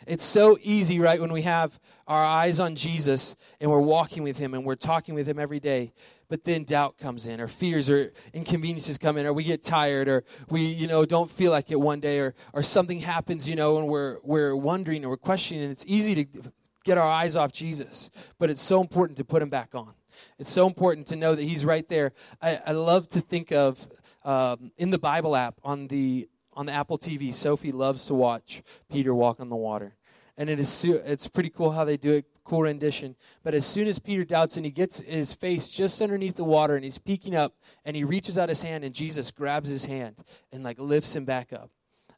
It's 0.07 0.25
so 0.25 0.59
easy, 0.63 0.99
right, 0.99 1.21
when 1.21 1.33
we 1.33 1.43
have 1.43 1.79
our 2.07 2.25
eyes 2.25 2.61
on 2.61 2.75
Jesus 2.75 3.35
and 3.61 3.71
we're 3.71 3.81
walking 3.81 4.23
with 4.23 4.39
him 4.39 4.55
and 4.55 4.65
we're 4.65 4.75
talking 4.77 5.15
with 5.15 5.27
him 5.27 5.39
every 5.39 5.61
day. 5.61 5.93
But 6.29 6.45
then 6.45 6.65
doubt 6.65 6.97
comes 6.97 7.27
in, 7.27 7.41
or 7.41 7.49
fears 7.49 7.91
or 7.91 8.13
inconveniences 8.33 8.99
come 8.99 9.17
in, 9.17 9.27
or 9.27 9.33
we 9.33 9.43
get 9.43 9.65
tired, 9.65 10.07
or 10.07 10.23
we, 10.49 10.63
you 10.63 10.87
know, 10.87 11.05
don't 11.05 11.29
feel 11.29 11.51
like 11.51 11.73
it 11.73 11.81
one 11.81 11.99
day, 11.99 12.21
or, 12.21 12.37
or 12.53 12.63
something 12.63 13.01
happens, 13.01 13.49
you 13.49 13.57
know, 13.57 13.79
and 13.79 13.89
we're, 13.89 14.19
we're 14.23 14.55
wondering 14.55 15.05
or 15.05 15.09
we're 15.09 15.17
questioning. 15.17 15.65
And 15.65 15.73
it's 15.73 15.85
easy 15.89 16.15
to 16.25 16.53
get 16.85 16.99
our 16.99 17.09
eyes 17.09 17.37
off 17.37 17.53
Jesus, 17.53 18.11
but 18.39 18.49
it's 18.49 18.63
so 18.63 18.81
important 18.81 19.17
to 19.17 19.25
put 19.25 19.43
him 19.43 19.51
back 19.51 19.75
on. 19.75 19.93
It's 20.39 20.51
so 20.51 20.67
important 20.67 21.07
to 21.09 21.17
know 21.17 21.35
that 21.35 21.43
He's 21.43 21.65
right 21.65 21.89
there. 21.89 22.13
I, 22.41 22.61
I 22.67 22.73
love 22.73 23.09
to 23.11 23.21
think 23.21 23.53
of 23.53 23.89
um, 24.25 24.73
in 24.77 24.91
the 24.91 24.99
Bible 24.99 25.37
app 25.37 25.61
on 25.65 25.89
the 25.89 26.29
on 26.55 26.67
the 26.67 26.73
Apple 26.73 26.99
TV. 26.99 27.33
Sophie 27.33 27.73
loves 27.73 28.07
to 28.07 28.15
watch 28.15 28.63
Peter 28.91 29.15
walk 29.15 29.41
on 29.41 29.49
the 29.49 29.57
water, 29.57 29.97
and 30.37 30.51
it 30.51 30.61
is 30.61 30.85
it's 30.85 31.29
pretty 31.29 31.51
cool 31.51 31.73
how 31.73 31.85
they 31.85 31.97
do 31.97 32.13
it. 32.13 32.27
Cool 32.45 32.63
rendition. 32.63 33.15
But 33.45 33.55
as 33.55 33.65
soon 33.65 33.87
as 33.87 34.01
Peter 34.01 34.25
doubts 34.25 34.57
and 34.57 34.67
he 34.67 34.73
gets 34.73 34.99
his 35.01 35.35
face 35.35 35.69
just 35.69 36.03
underneath 36.03 36.35
the 36.35 36.43
water 36.43 36.75
and 36.75 36.83
he's 36.83 36.99
peeking 36.99 37.37
up 37.37 37.55
and 37.85 37.95
he 37.95 38.03
reaches 38.03 38.39
out 38.39 38.49
his 38.49 38.63
hand 38.63 38.83
and 38.83 38.93
Jesus 38.93 39.31
grabs 39.31 39.71
his 39.71 39.85
hand 39.85 40.17
and 40.51 40.65
like 40.65 40.81
lifts 40.81 41.15
him 41.15 41.25
back 41.25 41.53
up. 41.53 41.71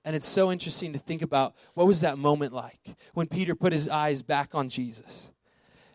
And 0.05 0.17
it's 0.17 0.29
so 0.29 0.51
interesting 0.51 0.93
to 0.95 0.99
think 0.99 1.23
about 1.23 1.55
what 1.75 1.87
was 1.87 2.01
that 2.01 2.19
moment 2.19 2.53
like 2.53 2.97
when 3.15 3.27
Peter 3.27 3.55
put 3.55 3.73
his 3.73 3.89
eyes 3.89 4.23
back 4.23 4.55
on 4.55 4.69
Jesus. 4.69 5.31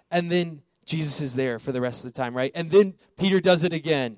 And 0.10 0.32
then 0.32 0.62
Jesus 0.88 1.22
is 1.22 1.36
there 1.36 1.60
for 1.60 1.72
the 1.72 1.82
rest 1.82 2.04
of 2.04 2.12
the 2.12 2.18
time, 2.18 2.36
right? 2.36 2.52
And 2.56 2.72
then 2.72 2.96
Peter 3.20 3.40
does 3.40 3.64
it 3.64 3.74
again. 3.74 4.18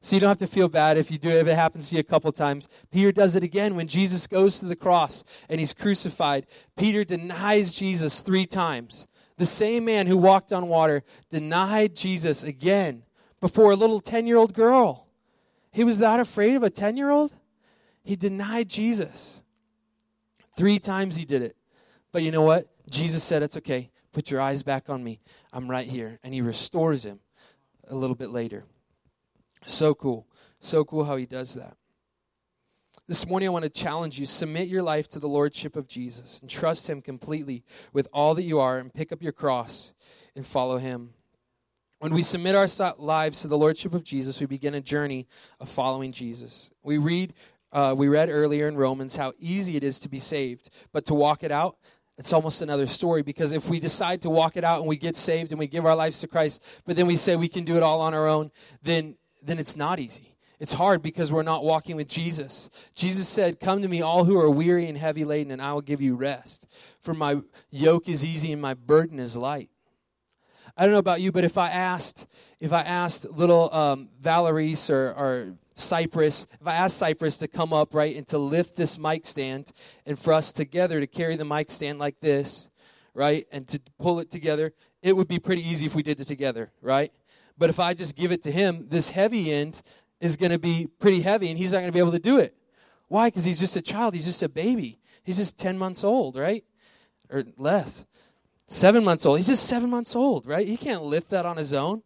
So 0.00 0.14
you 0.14 0.20
don't 0.20 0.28
have 0.28 0.38
to 0.38 0.46
feel 0.46 0.68
bad 0.68 0.96
if 0.96 1.10
you 1.10 1.18
do 1.18 1.30
if 1.30 1.48
it 1.48 1.54
happens 1.56 1.88
to 1.88 1.96
you 1.96 2.00
a 2.00 2.04
couple 2.04 2.30
times. 2.30 2.68
Peter 2.92 3.10
does 3.10 3.34
it 3.34 3.42
again 3.42 3.74
when 3.74 3.88
Jesus 3.88 4.28
goes 4.28 4.60
to 4.60 4.66
the 4.66 4.76
cross 4.76 5.24
and 5.48 5.58
he's 5.58 5.74
crucified. 5.74 6.46
Peter 6.76 7.04
denies 7.04 7.72
Jesus 7.72 8.20
3 8.20 8.46
times. 8.46 9.04
The 9.36 9.46
same 9.46 9.84
man 9.84 10.06
who 10.06 10.16
walked 10.16 10.52
on 10.52 10.68
water 10.68 11.02
denied 11.28 11.96
Jesus 11.96 12.44
again 12.44 13.02
before 13.40 13.72
a 13.72 13.76
little 13.76 14.00
10-year-old 14.00 14.54
girl. 14.54 15.08
He 15.72 15.82
was 15.82 15.98
that 15.98 16.20
afraid 16.20 16.54
of 16.54 16.62
a 16.62 16.70
10-year-old? 16.70 17.34
He 18.04 18.14
denied 18.14 18.68
Jesus. 18.68 19.42
3 20.56 20.78
times 20.78 21.16
he 21.16 21.24
did 21.24 21.42
it. 21.42 21.56
But 22.12 22.22
you 22.22 22.30
know 22.30 22.42
what? 22.42 22.68
Jesus 22.88 23.24
said 23.24 23.42
it's 23.42 23.56
okay. 23.56 23.90
Put 24.16 24.30
your 24.30 24.40
eyes 24.40 24.62
back 24.62 24.88
on 24.88 25.04
me. 25.04 25.20
I'm 25.52 25.70
right 25.70 25.86
here. 25.86 26.18
And 26.24 26.32
he 26.32 26.40
restores 26.40 27.04
him 27.04 27.20
a 27.86 27.94
little 27.94 28.16
bit 28.16 28.30
later. 28.30 28.64
So 29.66 29.94
cool. 29.94 30.26
So 30.58 30.86
cool 30.86 31.04
how 31.04 31.16
he 31.16 31.26
does 31.26 31.52
that. 31.52 31.76
This 33.06 33.26
morning, 33.26 33.50
I 33.50 33.52
want 33.52 33.64
to 33.64 33.68
challenge 33.68 34.18
you 34.18 34.24
submit 34.24 34.68
your 34.68 34.82
life 34.82 35.06
to 35.10 35.18
the 35.18 35.28
Lordship 35.28 35.76
of 35.76 35.86
Jesus 35.86 36.38
and 36.40 36.48
trust 36.48 36.88
Him 36.88 37.02
completely 37.02 37.62
with 37.92 38.08
all 38.10 38.34
that 38.36 38.44
you 38.44 38.58
are 38.58 38.78
and 38.78 38.90
pick 38.90 39.12
up 39.12 39.22
your 39.22 39.32
cross 39.32 39.92
and 40.34 40.46
follow 40.46 40.78
Him. 40.78 41.10
When 41.98 42.14
we 42.14 42.22
submit 42.22 42.54
our 42.54 42.68
lives 42.96 43.42
to 43.42 43.48
the 43.48 43.58
Lordship 43.58 43.92
of 43.92 44.02
Jesus, 44.02 44.40
we 44.40 44.46
begin 44.46 44.72
a 44.72 44.80
journey 44.80 45.28
of 45.60 45.68
following 45.68 46.10
Jesus. 46.10 46.70
We 46.82 46.96
read, 46.96 47.34
uh, 47.70 47.94
we 47.94 48.08
read 48.08 48.30
earlier 48.30 48.66
in 48.66 48.76
Romans 48.76 49.16
how 49.16 49.34
easy 49.38 49.76
it 49.76 49.84
is 49.84 50.00
to 50.00 50.08
be 50.08 50.20
saved, 50.20 50.70
but 50.90 51.04
to 51.04 51.14
walk 51.14 51.44
it 51.44 51.52
out, 51.52 51.76
it's 52.18 52.32
almost 52.32 52.62
another 52.62 52.86
story 52.86 53.22
because 53.22 53.52
if 53.52 53.68
we 53.68 53.78
decide 53.78 54.22
to 54.22 54.30
walk 54.30 54.56
it 54.56 54.64
out 54.64 54.78
and 54.78 54.88
we 54.88 54.96
get 54.96 55.16
saved 55.16 55.52
and 55.52 55.58
we 55.58 55.66
give 55.66 55.84
our 55.84 55.96
lives 55.96 56.20
to 56.20 56.28
Christ, 56.28 56.62
but 56.84 56.96
then 56.96 57.06
we 57.06 57.16
say 57.16 57.36
we 57.36 57.48
can 57.48 57.64
do 57.64 57.76
it 57.76 57.82
all 57.82 58.00
on 58.00 58.14
our 58.14 58.26
own, 58.26 58.50
then 58.82 59.16
then 59.42 59.58
it's 59.58 59.76
not 59.76 60.00
easy. 60.00 60.36
It's 60.58 60.72
hard 60.72 61.02
because 61.02 61.30
we're 61.30 61.42
not 61.42 61.64
walking 61.64 61.96
with 61.96 62.08
Jesus. 62.08 62.70
Jesus 62.94 63.28
said, 63.28 63.60
Come 63.60 63.82
to 63.82 63.88
me, 63.88 64.00
all 64.00 64.24
who 64.24 64.38
are 64.38 64.50
weary 64.50 64.88
and 64.88 64.96
heavy 64.96 65.24
laden, 65.24 65.52
and 65.52 65.60
I 65.60 65.72
will 65.74 65.82
give 65.82 66.00
you 66.00 66.16
rest. 66.16 66.66
For 66.98 67.12
my 67.12 67.42
yoke 67.70 68.08
is 68.08 68.24
easy 68.24 68.52
and 68.52 68.62
my 68.62 68.74
burden 68.74 69.18
is 69.18 69.36
light. 69.36 69.68
I 70.76 70.84
don't 70.84 70.92
know 70.92 70.98
about 70.98 71.22
you, 71.22 71.32
but 71.32 71.44
if 71.44 71.56
I 71.56 71.68
asked, 71.68 72.26
if 72.60 72.72
I 72.72 72.82
asked 72.82 73.30
little 73.30 73.72
um, 73.72 74.08
or, 74.26 75.14
or 75.14 75.54
Cypress, 75.74 76.46
if 76.60 76.66
I 76.66 76.74
asked 76.74 76.98
Cypress 76.98 77.38
to 77.38 77.48
come 77.48 77.72
up, 77.72 77.94
right, 77.94 78.14
and 78.14 78.26
to 78.28 78.38
lift 78.38 78.76
this 78.76 78.98
mic 78.98 79.24
stand, 79.24 79.72
and 80.04 80.18
for 80.18 80.34
us 80.34 80.52
together 80.52 81.00
to 81.00 81.06
carry 81.06 81.36
the 81.36 81.46
mic 81.46 81.70
stand 81.70 81.98
like 81.98 82.20
this, 82.20 82.68
right, 83.14 83.46
and 83.50 83.66
to 83.68 83.80
pull 83.98 84.20
it 84.20 84.30
together, 84.30 84.74
it 85.02 85.16
would 85.16 85.28
be 85.28 85.38
pretty 85.38 85.66
easy 85.66 85.86
if 85.86 85.94
we 85.94 86.02
did 86.02 86.20
it 86.20 86.26
together, 86.26 86.70
right? 86.82 87.12
But 87.56 87.70
if 87.70 87.80
I 87.80 87.94
just 87.94 88.14
give 88.14 88.30
it 88.30 88.42
to 88.42 88.52
him, 88.52 88.86
this 88.90 89.10
heavy 89.10 89.50
end 89.50 89.80
is 90.20 90.36
going 90.36 90.52
to 90.52 90.58
be 90.58 90.88
pretty 90.98 91.22
heavy, 91.22 91.48
and 91.48 91.58
he's 91.58 91.72
not 91.72 91.78
going 91.78 91.88
to 91.88 91.92
be 91.92 92.00
able 92.00 92.12
to 92.12 92.18
do 92.18 92.38
it. 92.38 92.54
Why? 93.08 93.28
Because 93.28 93.44
he's 93.44 93.60
just 93.60 93.76
a 93.76 93.80
child. 93.80 94.14
He's 94.14 94.26
just 94.26 94.42
a 94.42 94.48
baby. 94.48 94.98
He's 95.24 95.36
just 95.38 95.58
10 95.58 95.78
months 95.78 96.04
old, 96.04 96.36
right? 96.36 96.64
Or 97.30 97.44
less. 97.56 98.04
Seven 98.68 99.04
months 99.04 99.24
old. 99.24 99.38
He's 99.38 99.46
just 99.46 99.66
seven 99.66 99.90
months 99.90 100.16
old, 100.16 100.46
right? 100.46 100.66
He 100.66 100.76
can't 100.76 101.02
lift 101.02 101.30
that 101.30 101.46
on 101.46 101.56
his 101.56 101.72
own. 101.72 102.02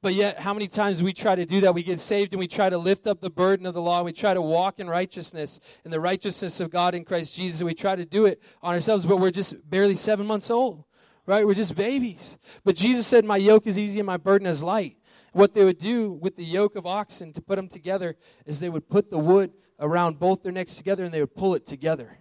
But 0.00 0.14
yet, 0.14 0.40
how 0.40 0.52
many 0.52 0.66
times 0.66 1.00
we 1.00 1.12
try 1.12 1.36
to 1.36 1.44
do 1.44 1.60
that? 1.60 1.74
We 1.74 1.84
get 1.84 2.00
saved 2.00 2.32
and 2.32 2.40
we 2.40 2.48
try 2.48 2.68
to 2.68 2.76
lift 2.76 3.06
up 3.06 3.20
the 3.20 3.30
burden 3.30 3.66
of 3.66 3.74
the 3.74 3.82
law. 3.82 4.02
We 4.02 4.12
try 4.12 4.34
to 4.34 4.42
walk 4.42 4.80
in 4.80 4.88
righteousness, 4.88 5.60
in 5.84 5.92
the 5.92 6.00
righteousness 6.00 6.58
of 6.58 6.70
God 6.70 6.96
in 6.96 7.04
Christ 7.04 7.36
Jesus. 7.36 7.62
We 7.62 7.72
try 7.72 7.94
to 7.94 8.04
do 8.04 8.26
it 8.26 8.42
on 8.62 8.74
ourselves, 8.74 9.06
but 9.06 9.18
we're 9.18 9.30
just 9.30 9.70
barely 9.70 9.94
seven 9.94 10.26
months 10.26 10.50
old, 10.50 10.82
right? 11.24 11.46
We're 11.46 11.54
just 11.54 11.76
babies. 11.76 12.36
But 12.64 12.74
Jesus 12.74 13.06
said, 13.06 13.24
My 13.24 13.36
yoke 13.36 13.68
is 13.68 13.78
easy 13.78 14.00
and 14.00 14.06
my 14.06 14.16
burden 14.16 14.48
is 14.48 14.60
light. 14.60 14.96
What 15.32 15.54
they 15.54 15.64
would 15.64 15.78
do 15.78 16.10
with 16.10 16.34
the 16.36 16.44
yoke 16.44 16.74
of 16.74 16.84
oxen 16.84 17.32
to 17.34 17.40
put 17.40 17.54
them 17.54 17.68
together 17.68 18.16
is 18.44 18.58
they 18.58 18.68
would 18.68 18.88
put 18.88 19.08
the 19.08 19.18
wood 19.18 19.52
around 19.78 20.18
both 20.18 20.42
their 20.42 20.52
necks 20.52 20.76
together 20.76 21.04
and 21.04 21.14
they 21.14 21.20
would 21.20 21.36
pull 21.36 21.54
it 21.54 21.64
together. 21.64 22.18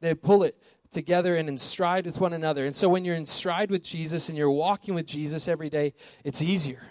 They 0.00 0.10
would 0.10 0.22
pull 0.22 0.42
it 0.42 0.62
together 0.90 1.36
and 1.36 1.48
in 1.48 1.58
stride 1.58 2.06
with 2.06 2.20
one 2.20 2.32
another. 2.32 2.64
And 2.64 2.74
so 2.74 2.88
when 2.88 3.04
you're 3.04 3.14
in 3.14 3.26
stride 3.26 3.70
with 3.70 3.82
Jesus 3.82 4.28
and 4.28 4.36
you're 4.36 4.50
walking 4.50 4.94
with 4.94 5.06
Jesus 5.06 5.48
every 5.48 5.70
day, 5.70 5.94
it's 6.24 6.42
easier 6.42 6.82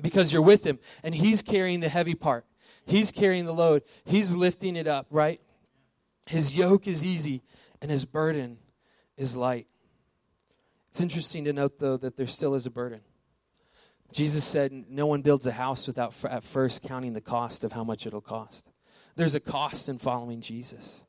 because 0.00 0.32
you're 0.32 0.42
with 0.42 0.64
him 0.64 0.78
and 1.02 1.14
he's 1.14 1.42
carrying 1.42 1.80
the 1.80 1.88
heavy 1.88 2.14
part. 2.14 2.46
He's 2.84 3.12
carrying 3.12 3.46
the 3.46 3.52
load. 3.52 3.82
He's 4.04 4.32
lifting 4.32 4.76
it 4.76 4.86
up, 4.86 5.06
right? 5.10 5.40
His 6.26 6.56
yoke 6.56 6.86
is 6.86 7.04
easy 7.04 7.42
and 7.80 7.90
his 7.90 8.04
burden 8.04 8.58
is 9.16 9.36
light. 9.36 9.66
It's 10.88 11.00
interesting 11.00 11.44
to 11.44 11.52
note, 11.52 11.78
though, 11.78 11.96
that 11.96 12.16
there 12.16 12.26
still 12.26 12.54
is 12.54 12.66
a 12.66 12.70
burden. 12.70 13.00
Jesus 14.12 14.44
said, 14.44 14.72
No 14.88 15.06
one 15.06 15.22
builds 15.22 15.46
a 15.46 15.52
house 15.52 15.86
without 15.86 16.14
at 16.24 16.44
first 16.44 16.82
counting 16.82 17.14
the 17.14 17.20
cost 17.20 17.64
of 17.64 17.72
how 17.72 17.82
much 17.82 18.06
it'll 18.06 18.20
cost. 18.20 18.70
There's 19.16 19.34
a 19.34 19.40
cost 19.40 19.88
in 19.88 19.98
following 19.98 20.40
Jesus. 20.40 21.02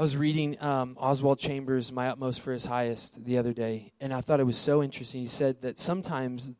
I 0.00 0.02
was 0.02 0.16
reading 0.16 0.56
um, 0.62 0.96
Oswald 0.98 1.38
Chambers' 1.38 1.92
My 1.92 2.08
Utmost 2.08 2.40
for 2.40 2.54
His 2.54 2.64
Highest 2.64 3.22
the 3.22 3.36
other 3.36 3.52
day, 3.52 3.92
and 4.00 4.14
I 4.14 4.22
thought 4.22 4.40
it 4.40 4.44
was 4.44 4.56
so 4.56 4.82
interesting. 4.82 5.20
He 5.20 5.28
said 5.28 5.60
that 5.60 5.78
sometimes, 5.78 6.52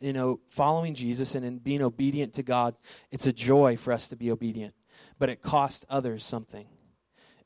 you 0.00 0.12
know, 0.12 0.40
following 0.48 0.94
Jesus 0.94 1.36
and 1.36 1.44
in 1.46 1.58
being 1.58 1.80
obedient 1.80 2.32
to 2.32 2.42
God, 2.42 2.74
it's 3.12 3.28
a 3.28 3.32
joy 3.32 3.76
for 3.76 3.92
us 3.92 4.08
to 4.08 4.16
be 4.16 4.32
obedient, 4.32 4.74
but 5.16 5.28
it 5.28 5.42
costs 5.42 5.86
others 5.88 6.24
something. 6.24 6.66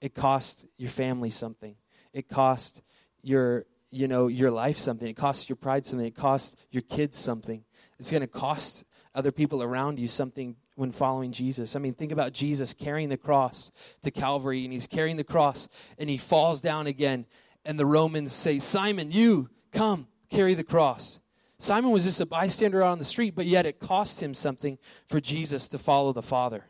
It 0.01 0.15
costs 0.15 0.65
your 0.79 0.89
family 0.89 1.29
something. 1.29 1.77
It 2.15 2.31
costs 2.31 2.81
your, 3.21 3.67
you 3.91 4.09
know, 4.09 4.29
your 4.29 4.51
life 4.51 4.79
something. 4.79 5.07
It 5.07 5.19
costs 5.19 5.51
your 5.51 5.57
pride 5.57 5.85
something. 5.85 6.09
It 6.09 6.17
costs 6.17 6.57
your 6.71 6.83
kids 6.83 7.19
something. 7.19 7.63
It's 7.99 8.11
going 8.11 8.23
to 8.23 8.27
cost 8.27 8.85
other 9.15 9.31
people 9.31 9.63
around 9.63 9.99
you 9.99 10.09
something 10.09 10.57
when 10.75 10.93
following 10.93 11.33
Jesus. 11.33 11.77
I 11.77 11.79
mean, 11.79 11.95
think 11.95 12.13
about 12.13 12.33
Jesus 12.33 12.75
carrying 12.75 13.09
the 13.09 13.17
cross 13.17 13.71
to 14.03 14.11
Calvary, 14.11 14.65
and 14.65 14.73
he's 14.73 14.87
carrying 14.87 15.17
the 15.17 15.25
cross, 15.25 15.69
and 15.99 16.09
he 16.09 16.17
falls 16.17 16.61
down 16.61 16.87
again, 16.87 17.27
and 17.65 17.79
the 17.79 17.87
Romans 17.87 18.33
say, 18.33 18.59
Simon, 18.59 19.11
you 19.11 19.51
come 19.71 20.09
carry 20.31 20.55
the 20.55 20.65
cross. 20.65 21.21
Simon 21.59 21.91
was 21.91 22.05
just 22.05 22.21
a 22.21 22.27
bystander 22.27 22.83
out 22.83 22.93
on 22.93 22.99
the 22.99 23.05
street, 23.05 23.35
but 23.35 23.47
yet 23.47 23.67
it 23.67 23.79
cost 23.79 24.21
him 24.21 24.35
something 24.35 24.79
for 25.07 25.21
Jesus 25.21 25.69
to 25.69 25.79
follow 25.79 26.13
the 26.13 26.23
Father. 26.23 26.65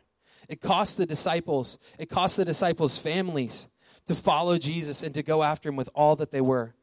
It 0.47 0.61
cost 0.61 0.97
the 0.97 1.05
disciples, 1.05 1.79
it 1.97 2.09
cost 2.09 2.37
the 2.37 2.45
disciples' 2.45 2.97
families 2.97 3.69
to 4.05 4.15
follow 4.15 4.57
Jesus 4.57 5.01
and 5.01 5.13
to 5.13 5.23
go 5.23 5.43
after 5.43 5.69
him 5.69 5.75
with 5.75 5.89
all 5.95 6.15
that 6.17 6.31
they 6.31 6.41
were. 6.41 6.75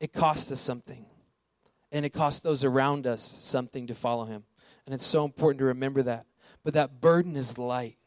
It 0.00 0.12
cost 0.12 0.52
us 0.52 0.60
something. 0.60 1.04
And 1.90 2.04
it 2.04 2.10
cost 2.10 2.42
those 2.42 2.64
around 2.64 3.06
us 3.06 3.22
something 3.22 3.86
to 3.88 3.94
follow 3.94 4.26
him. 4.26 4.44
And 4.88 4.94
it's 4.94 5.04
so 5.04 5.26
important 5.26 5.58
to 5.58 5.66
remember 5.66 6.02
that. 6.04 6.24
But 6.64 6.72
that 6.72 6.98
burden 6.98 7.36
is 7.36 7.58
light 7.58 7.98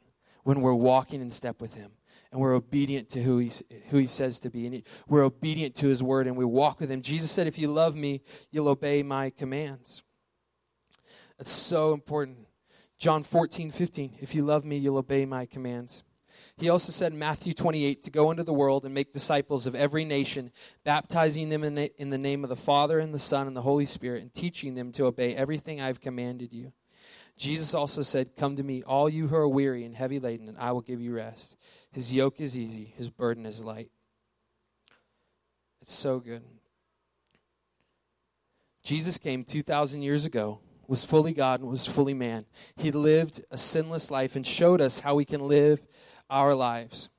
when 0.41 0.61
we're 0.61 0.73
walking 0.73 1.21
in 1.21 1.29
step 1.29 1.61
with 1.61 1.75
Him 1.75 1.91
and 2.31 2.41
we're 2.41 2.55
obedient 2.55 3.07
to 3.09 3.21
who 3.21 3.38
He, 3.38 3.51
who 3.89 4.00
he 4.00 4.07
says 4.07 4.39
to 4.39 4.50
be. 4.50 4.65
And 4.65 4.81
we're 5.07 5.21
obedient 5.21 5.75
to 5.75 5.88
His 5.88 6.01
word 6.01 6.25
and 6.25 6.35
we 6.35 6.43
walk 6.43 6.79
with 6.79 6.89
Him. 6.89 7.03
Jesus 7.03 7.29
said, 7.29 7.45
If 7.45 7.59
you 7.59 7.67
love 7.67 7.95
me, 7.95 8.23
you'll 8.50 8.67
obey 8.67 9.03
my 9.03 9.29
commands. 9.29 10.01
That's 11.38 11.51
so 11.51 11.93
important. 11.93 12.47
John 12.97 13.21
14, 13.21 13.69
15. 13.69 14.15
If 14.19 14.33
you 14.33 14.43
love 14.43 14.65
me, 14.65 14.77
you'll 14.77 14.97
obey 14.97 15.27
my 15.27 15.45
commands. 15.45 16.03
He 16.57 16.69
also 16.69 16.91
said 16.91 17.13
in 17.13 17.19
Matthew 17.19 17.53
28 17.53 18.03
to 18.03 18.12
go 18.12 18.31
into 18.31 18.43
the 18.43 18.53
world 18.53 18.86
and 18.86 18.93
make 18.93 19.13
disciples 19.13 19.67
of 19.67 19.75
every 19.75 20.05
nation, 20.05 20.51
baptizing 20.83 21.50
them 21.50 21.63
in 21.63 21.75
the, 21.75 22.01
in 22.01 22.10
the 22.10 22.17
name 22.17 22.43
of 22.43 22.50
the 22.50 22.55
Father 22.55 23.00
and 23.00 23.13
the 23.13 23.19
Son 23.19 23.48
and 23.48 23.55
the 23.55 23.62
Holy 23.62 23.86
Spirit, 23.86 24.21
and 24.21 24.33
teaching 24.33 24.75
them 24.75 24.91
to 24.93 25.05
obey 25.05 25.33
everything 25.36 25.81
I've 25.81 26.01
commanded 26.01 26.53
you. 26.53 26.74
Jesus 27.38 27.74
also 27.74 28.01
said, 28.03 28.36
Come 28.36 28.55
to 28.57 28.63
me, 28.63 28.83
all 28.83 29.10
you 29.10 29.27
who 29.27 29.36
are 29.36 29.48
weary 29.48 29.83
and 29.83 29.95
heavy 29.95 30.19
laden, 30.19 30.48
and 30.48 30.57
I 30.57 30.71
will 30.71 30.81
give 30.81 31.01
you 31.01 31.13
rest. 31.13 31.57
His 31.91 32.13
yoke 32.13 32.39
is 32.39 32.57
easy, 32.57 32.93
his 32.98 33.10
burden 33.10 33.45
is 33.45 33.63
light. 33.63 33.89
It's 35.81 35.93
so 35.93 36.19
good. 36.19 36.43
Jesus 38.83 39.17
came 39.17 39.43
2,000 39.43 40.01
years 40.01 40.25
ago, 40.25 40.60
was 40.88 41.05
fully 41.05 41.33
God 41.33 41.62
and 41.62 41.69
was 41.69 41.88
fully 41.88 42.13
man. 42.13 42.45
He 42.75 42.91
lived 42.91 43.41
a 43.50 43.57
sinless 43.57 44.12
life 44.12 44.36
and 44.36 44.45
showed 44.45 44.81
us 44.81 45.00
how 45.00 45.15
we 45.15 45.25
can 45.25 45.48
live 45.48 45.81
our 46.31 46.55
lives. 46.55 47.09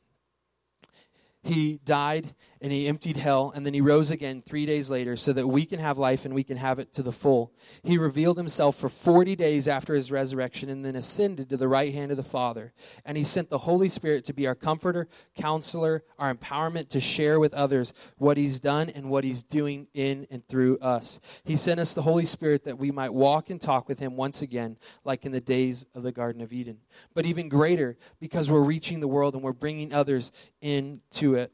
He 1.42 1.78
died 1.85 2.35
and 2.62 2.71
he 2.71 2.87
emptied 2.87 3.16
hell, 3.16 3.52
and 3.54 3.66
then 3.66 3.75
he 3.75 3.81
rose 3.81 4.12
again 4.12 4.40
three 4.40 4.64
days 4.66 4.88
later 4.88 5.16
so 5.16 5.33
that 5.33 5.49
we 5.49 5.66
can 5.66 5.81
have 5.81 5.99
life 5.99 6.25
and 6.25 6.33
we 6.33 6.45
can 6.45 6.57
have 6.57 6.78
it 6.78 6.92
to 6.95 7.02
the 7.02 7.11
full. 7.11 7.52
He 7.83 7.99
revealed 7.99 8.37
himself 8.37 8.76
for 8.76 8.88
40 8.88 9.35
days 9.35 9.66
after 9.66 9.95
his 9.95 10.12
resurrection 10.12 10.69
and 10.69 10.85
then 10.85 10.95
ascended 10.95 11.50
to 11.50 11.57
the 11.57 11.66
right 11.66 11.92
hand 11.92 12.12
of 12.12 12.16
the 12.16 12.23
Father. 12.23 12.73
And 13.04 13.16
he 13.16 13.25
sent 13.25 13.50
the 13.50 13.59
Holy 13.59 13.88
Spirit 13.88 14.25
to 14.26 14.33
be 14.33 14.47
our 14.47 14.54
comforter, 14.54 15.09
counselor, 15.37 16.04
our 16.21 16.33
empowerment 16.33 16.88
to 16.90 17.00
share 17.00 17.40
with 17.40 17.52
others 17.52 17.92
what 18.16 18.37
he's 18.37 18.61
done 18.61 18.88
and 18.90 19.11
what 19.11 19.25
he's 19.25 19.42
doing 19.42 19.88
in 19.92 20.28
and 20.31 20.47
through 20.47 20.78
us. 20.78 21.19
He 21.45 21.57
sent 21.57 21.81
us 21.81 21.95
the 21.95 22.02
Holy 22.02 22.26
Spirit 22.26 22.62
that 22.64 22.78
we 22.78 22.92
might 22.92 23.12
walk 23.12 23.50
and 23.50 23.61
talk 23.61 23.88
with 23.88 23.99
him 23.99 24.14
once 24.14 24.40
again, 24.40 24.78
like 25.04 25.26
in 25.26 25.33
the 25.33 25.40
days 25.40 25.85
of 25.97 26.04
the 26.04 26.12
Garden 26.12 26.40
of 26.40 26.52
Eden. 26.52 26.78
But 27.12 27.26
even 27.26 27.49
greater, 27.49 27.97
because 28.21 28.49
we're 28.49 28.62
reaching 28.62 29.00
the 29.00 29.09
world 29.09 29.35
and 29.35 29.42
we're 29.42 29.52
bringing 29.52 29.92
others 29.92 30.31
into 30.61 31.35
it 31.35 31.52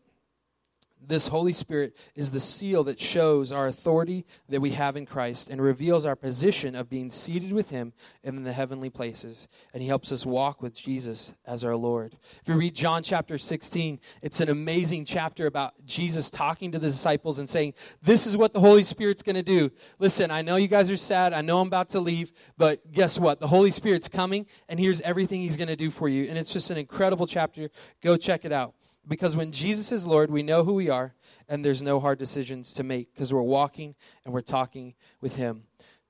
this 1.06 1.28
Holy 1.28 1.52
Spirit 1.52 1.96
is 2.14 2.32
the 2.32 2.40
seal 2.40 2.84
that 2.84 3.00
shows 3.00 3.52
our 3.52 3.66
authority 3.66 4.26
that 4.48 4.60
we 4.60 4.70
have 4.70 4.96
in 4.96 5.06
Christ 5.06 5.48
and 5.48 5.60
reveals 5.60 6.04
our 6.04 6.16
position 6.16 6.74
of 6.74 6.90
being 6.90 7.10
seated 7.10 7.52
with 7.52 7.70
Him 7.70 7.92
in 8.22 8.42
the 8.44 8.52
heavenly 8.52 8.90
places. 8.90 9.48
And 9.72 9.82
He 9.82 9.88
helps 9.88 10.12
us 10.12 10.26
walk 10.26 10.62
with 10.62 10.74
Jesus 10.74 11.32
as 11.46 11.64
our 11.64 11.76
Lord. 11.76 12.16
If 12.42 12.48
you 12.48 12.54
read 12.54 12.74
John 12.74 13.02
chapter 13.02 13.38
16, 13.38 14.00
it's 14.22 14.40
an 14.40 14.48
amazing 14.48 15.04
chapter 15.04 15.46
about 15.46 15.74
Jesus 15.84 16.30
talking 16.30 16.72
to 16.72 16.78
the 16.78 16.88
disciples 16.88 17.38
and 17.38 17.48
saying, 17.48 17.74
This 18.02 18.26
is 18.26 18.36
what 18.36 18.52
the 18.52 18.60
Holy 18.60 18.82
Spirit's 18.82 19.22
going 19.22 19.36
to 19.36 19.42
do. 19.42 19.70
Listen, 19.98 20.30
I 20.30 20.42
know 20.42 20.56
you 20.56 20.68
guys 20.68 20.90
are 20.90 20.96
sad. 20.96 21.32
I 21.32 21.40
know 21.40 21.60
I'm 21.60 21.68
about 21.68 21.90
to 21.90 22.00
leave, 22.00 22.32
but 22.56 22.92
guess 22.92 23.18
what? 23.18 23.40
The 23.40 23.48
Holy 23.48 23.70
Spirit's 23.70 24.08
coming, 24.08 24.46
and 24.68 24.78
here's 24.78 25.00
everything 25.02 25.40
He's 25.40 25.56
going 25.56 25.68
to 25.68 25.76
do 25.76 25.90
for 25.90 26.08
you. 26.08 26.28
And 26.28 26.36
it's 26.36 26.52
just 26.52 26.70
an 26.70 26.76
incredible 26.76 27.26
chapter. 27.26 27.70
Go 28.02 28.16
check 28.16 28.44
it 28.44 28.52
out. 28.52 28.74
Because 29.08 29.36
when 29.36 29.52
Jesus 29.52 29.90
is 29.90 30.06
Lord, 30.06 30.30
we 30.30 30.42
know 30.42 30.64
who 30.64 30.74
we 30.74 30.90
are, 30.90 31.14
and 31.48 31.64
there's 31.64 31.82
no 31.82 31.98
hard 31.98 32.18
decisions 32.18 32.74
to 32.74 32.84
make 32.84 33.14
because 33.14 33.32
we're 33.32 33.40
walking 33.40 33.94
and 34.24 34.34
we're 34.34 34.42
talking 34.42 34.94
with 35.20 35.36
Him. 35.36 35.64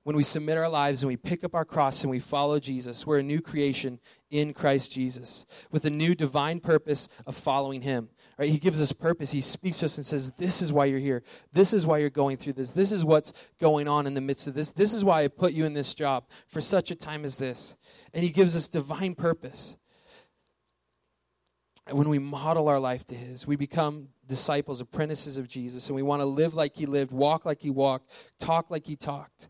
when 0.04 0.16
we 0.16 0.24
submit 0.24 0.56
our 0.56 0.70
lives 0.70 1.02
and 1.02 1.08
we 1.08 1.18
pick 1.18 1.44
up 1.44 1.54
our 1.54 1.66
cross 1.66 2.02
and 2.02 2.10
we 2.10 2.18
follow 2.18 2.58
Jesus, 2.58 3.06
we're 3.06 3.18
a 3.18 3.22
new 3.22 3.42
creation 3.42 4.00
in 4.30 4.54
Christ 4.54 4.90
Jesus 4.90 5.44
with 5.70 5.84
a 5.84 5.90
new 5.90 6.14
divine 6.14 6.60
purpose 6.60 7.10
of 7.26 7.36
following 7.36 7.82
Him. 7.82 8.08
Right? 8.38 8.48
He 8.48 8.58
gives 8.58 8.80
us 8.80 8.90
purpose. 8.90 9.32
He 9.32 9.42
speaks 9.42 9.80
to 9.80 9.84
us 9.84 9.98
and 9.98 10.06
says, 10.06 10.32
This 10.38 10.62
is 10.62 10.72
why 10.72 10.86
you're 10.86 10.98
here. 10.98 11.22
This 11.52 11.74
is 11.74 11.86
why 11.86 11.98
you're 11.98 12.08
going 12.08 12.38
through 12.38 12.54
this. 12.54 12.70
This 12.70 12.90
is 12.90 13.04
what's 13.04 13.32
going 13.60 13.86
on 13.86 14.06
in 14.06 14.14
the 14.14 14.22
midst 14.22 14.48
of 14.48 14.54
this. 14.54 14.72
This 14.72 14.94
is 14.94 15.04
why 15.04 15.24
I 15.24 15.28
put 15.28 15.52
you 15.52 15.66
in 15.66 15.74
this 15.74 15.94
job 15.94 16.24
for 16.46 16.62
such 16.62 16.90
a 16.90 16.94
time 16.94 17.24
as 17.24 17.36
this. 17.36 17.76
And 18.14 18.24
He 18.24 18.30
gives 18.30 18.56
us 18.56 18.68
divine 18.68 19.14
purpose. 19.14 19.76
When 21.90 22.08
we 22.08 22.18
model 22.18 22.68
our 22.68 22.78
life 22.78 23.04
to 23.06 23.14
His, 23.14 23.46
we 23.46 23.56
become 23.56 24.08
disciples, 24.26 24.80
apprentices 24.80 25.38
of 25.38 25.48
Jesus, 25.48 25.88
and 25.88 25.96
we 25.96 26.02
want 26.02 26.20
to 26.20 26.26
live 26.26 26.54
like 26.54 26.76
He 26.76 26.86
lived, 26.86 27.12
walk 27.12 27.44
like 27.44 27.62
He 27.62 27.70
walked, 27.70 28.10
talk 28.38 28.70
like 28.70 28.86
He 28.86 28.96
talked. 28.96 29.48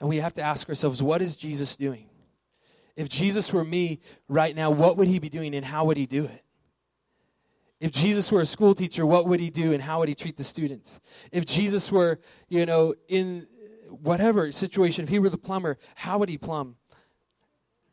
And 0.00 0.08
we 0.08 0.18
have 0.18 0.34
to 0.34 0.42
ask 0.42 0.68
ourselves, 0.68 1.02
what 1.02 1.22
is 1.22 1.36
Jesus 1.36 1.76
doing? 1.76 2.08
If 2.96 3.08
Jesus 3.08 3.52
were 3.52 3.64
me 3.64 4.00
right 4.28 4.56
now, 4.56 4.70
what 4.70 4.96
would 4.96 5.08
He 5.08 5.18
be 5.18 5.28
doing 5.28 5.54
and 5.54 5.64
how 5.64 5.84
would 5.84 5.96
He 5.96 6.06
do 6.06 6.24
it? 6.24 6.42
If 7.78 7.92
Jesus 7.92 8.32
were 8.32 8.40
a 8.40 8.46
school 8.46 8.74
teacher, 8.74 9.04
what 9.04 9.26
would 9.26 9.38
he 9.38 9.50
do 9.50 9.72
and 9.72 9.82
how 9.82 9.98
would 9.98 10.08
he 10.08 10.14
treat 10.14 10.36
the 10.36 10.44
students? 10.44 10.98
If 11.30 11.44
Jesus 11.44 11.92
were, 11.92 12.18
you 12.48 12.64
know, 12.64 12.94
in 13.06 13.46
whatever 13.90 14.50
situation, 14.50 15.04
if 15.04 15.10
he 15.10 15.18
were 15.18 15.28
the 15.28 15.38
plumber, 15.38 15.76
how 15.94 16.18
would 16.18 16.28
he 16.28 16.38
plumb? 16.38 16.76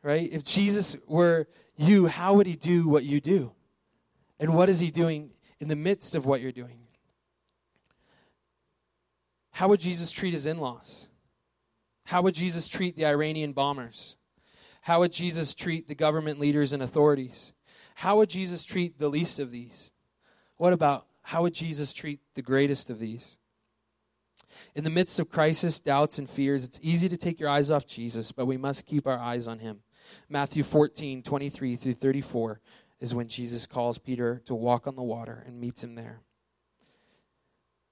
Right? 0.02 0.30
If 0.32 0.44
Jesus 0.44 0.96
were 1.06 1.48
you, 1.76 2.08
how 2.08 2.34
would 2.36 2.48
he 2.48 2.56
do 2.56 2.88
what 2.88 3.04
you 3.04 3.20
do? 3.20 3.52
And 4.44 4.54
what 4.56 4.68
is 4.68 4.82
he 4.82 4.92
doing 4.92 5.30
in 5.62 5.70
the 5.70 5.76
midst 5.78 6.16
of 6.16 6.26
what 6.26 6.42
you're 6.42 6.52
doing? 6.52 6.80
How 9.52 9.70
would 9.70 9.80
Jesus 9.80 10.12
treat 10.12 10.34
his 10.34 10.46
in 10.46 10.58
laws? 10.58 11.08
How 12.08 12.22
would 12.22 12.36
Jesus 12.36 12.68
treat 12.68 12.98
the 12.98 13.06
Iranian 13.06 13.54
bombers? 13.54 14.18
How 14.82 15.00
would 15.00 15.14
Jesus 15.14 15.56
treat 15.56 15.88
the 15.88 15.96
government 15.96 16.42
leaders 16.42 16.74
and 16.74 16.84
authorities? 16.84 17.54
How 17.96 18.18
would 18.18 18.30
Jesus 18.30 18.66
treat 18.66 19.00
the 19.00 19.08
least 19.08 19.40
of 19.40 19.50
these? 19.50 19.94
What 20.58 20.74
about 20.74 21.06
how 21.22 21.44
would 21.44 21.54
Jesus 21.54 21.94
treat 21.94 22.20
the 22.36 22.42
greatest 22.42 22.90
of 22.90 23.00
these? 23.00 23.38
In 24.76 24.84
the 24.84 24.90
midst 24.90 25.20
of 25.22 25.30
crisis, 25.30 25.80
doubts, 25.80 26.20
and 26.20 26.30
fears, 26.30 26.66
it's 26.66 26.82
easy 26.84 27.08
to 27.08 27.16
take 27.16 27.40
your 27.40 27.50
eyes 27.50 27.72
off 27.72 27.88
Jesus, 27.88 28.34
but 28.34 28.46
we 28.46 28.58
must 28.58 28.86
keep 28.86 29.08
our 29.08 29.18
eyes 29.18 29.48
on 29.48 29.60
him. 29.60 29.84
Matthew 30.28 30.64
14, 30.64 31.24
23 31.24 31.76
through 31.76 31.94
34 31.94 32.60
is 33.04 33.14
when 33.14 33.28
Jesus 33.28 33.68
calls 33.68 33.98
Peter 33.98 34.42
to 34.46 34.56
walk 34.56 34.88
on 34.88 34.96
the 34.96 35.04
water 35.04 35.44
and 35.46 35.60
meets 35.60 35.84
him 35.84 35.96
there. 35.96 36.22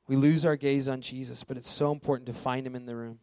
We 0.07 0.15
lose 0.15 0.45
our 0.45 0.55
gaze 0.55 0.87
on 0.87 1.01
Jesus, 1.01 1.43
but 1.43 1.57
it's 1.57 1.69
so 1.69 1.91
important 1.91 2.27
to 2.27 2.33
find 2.33 2.65
him 2.65 2.77
in 2.77 2.85
the 2.85 2.95
room. 2.95 3.19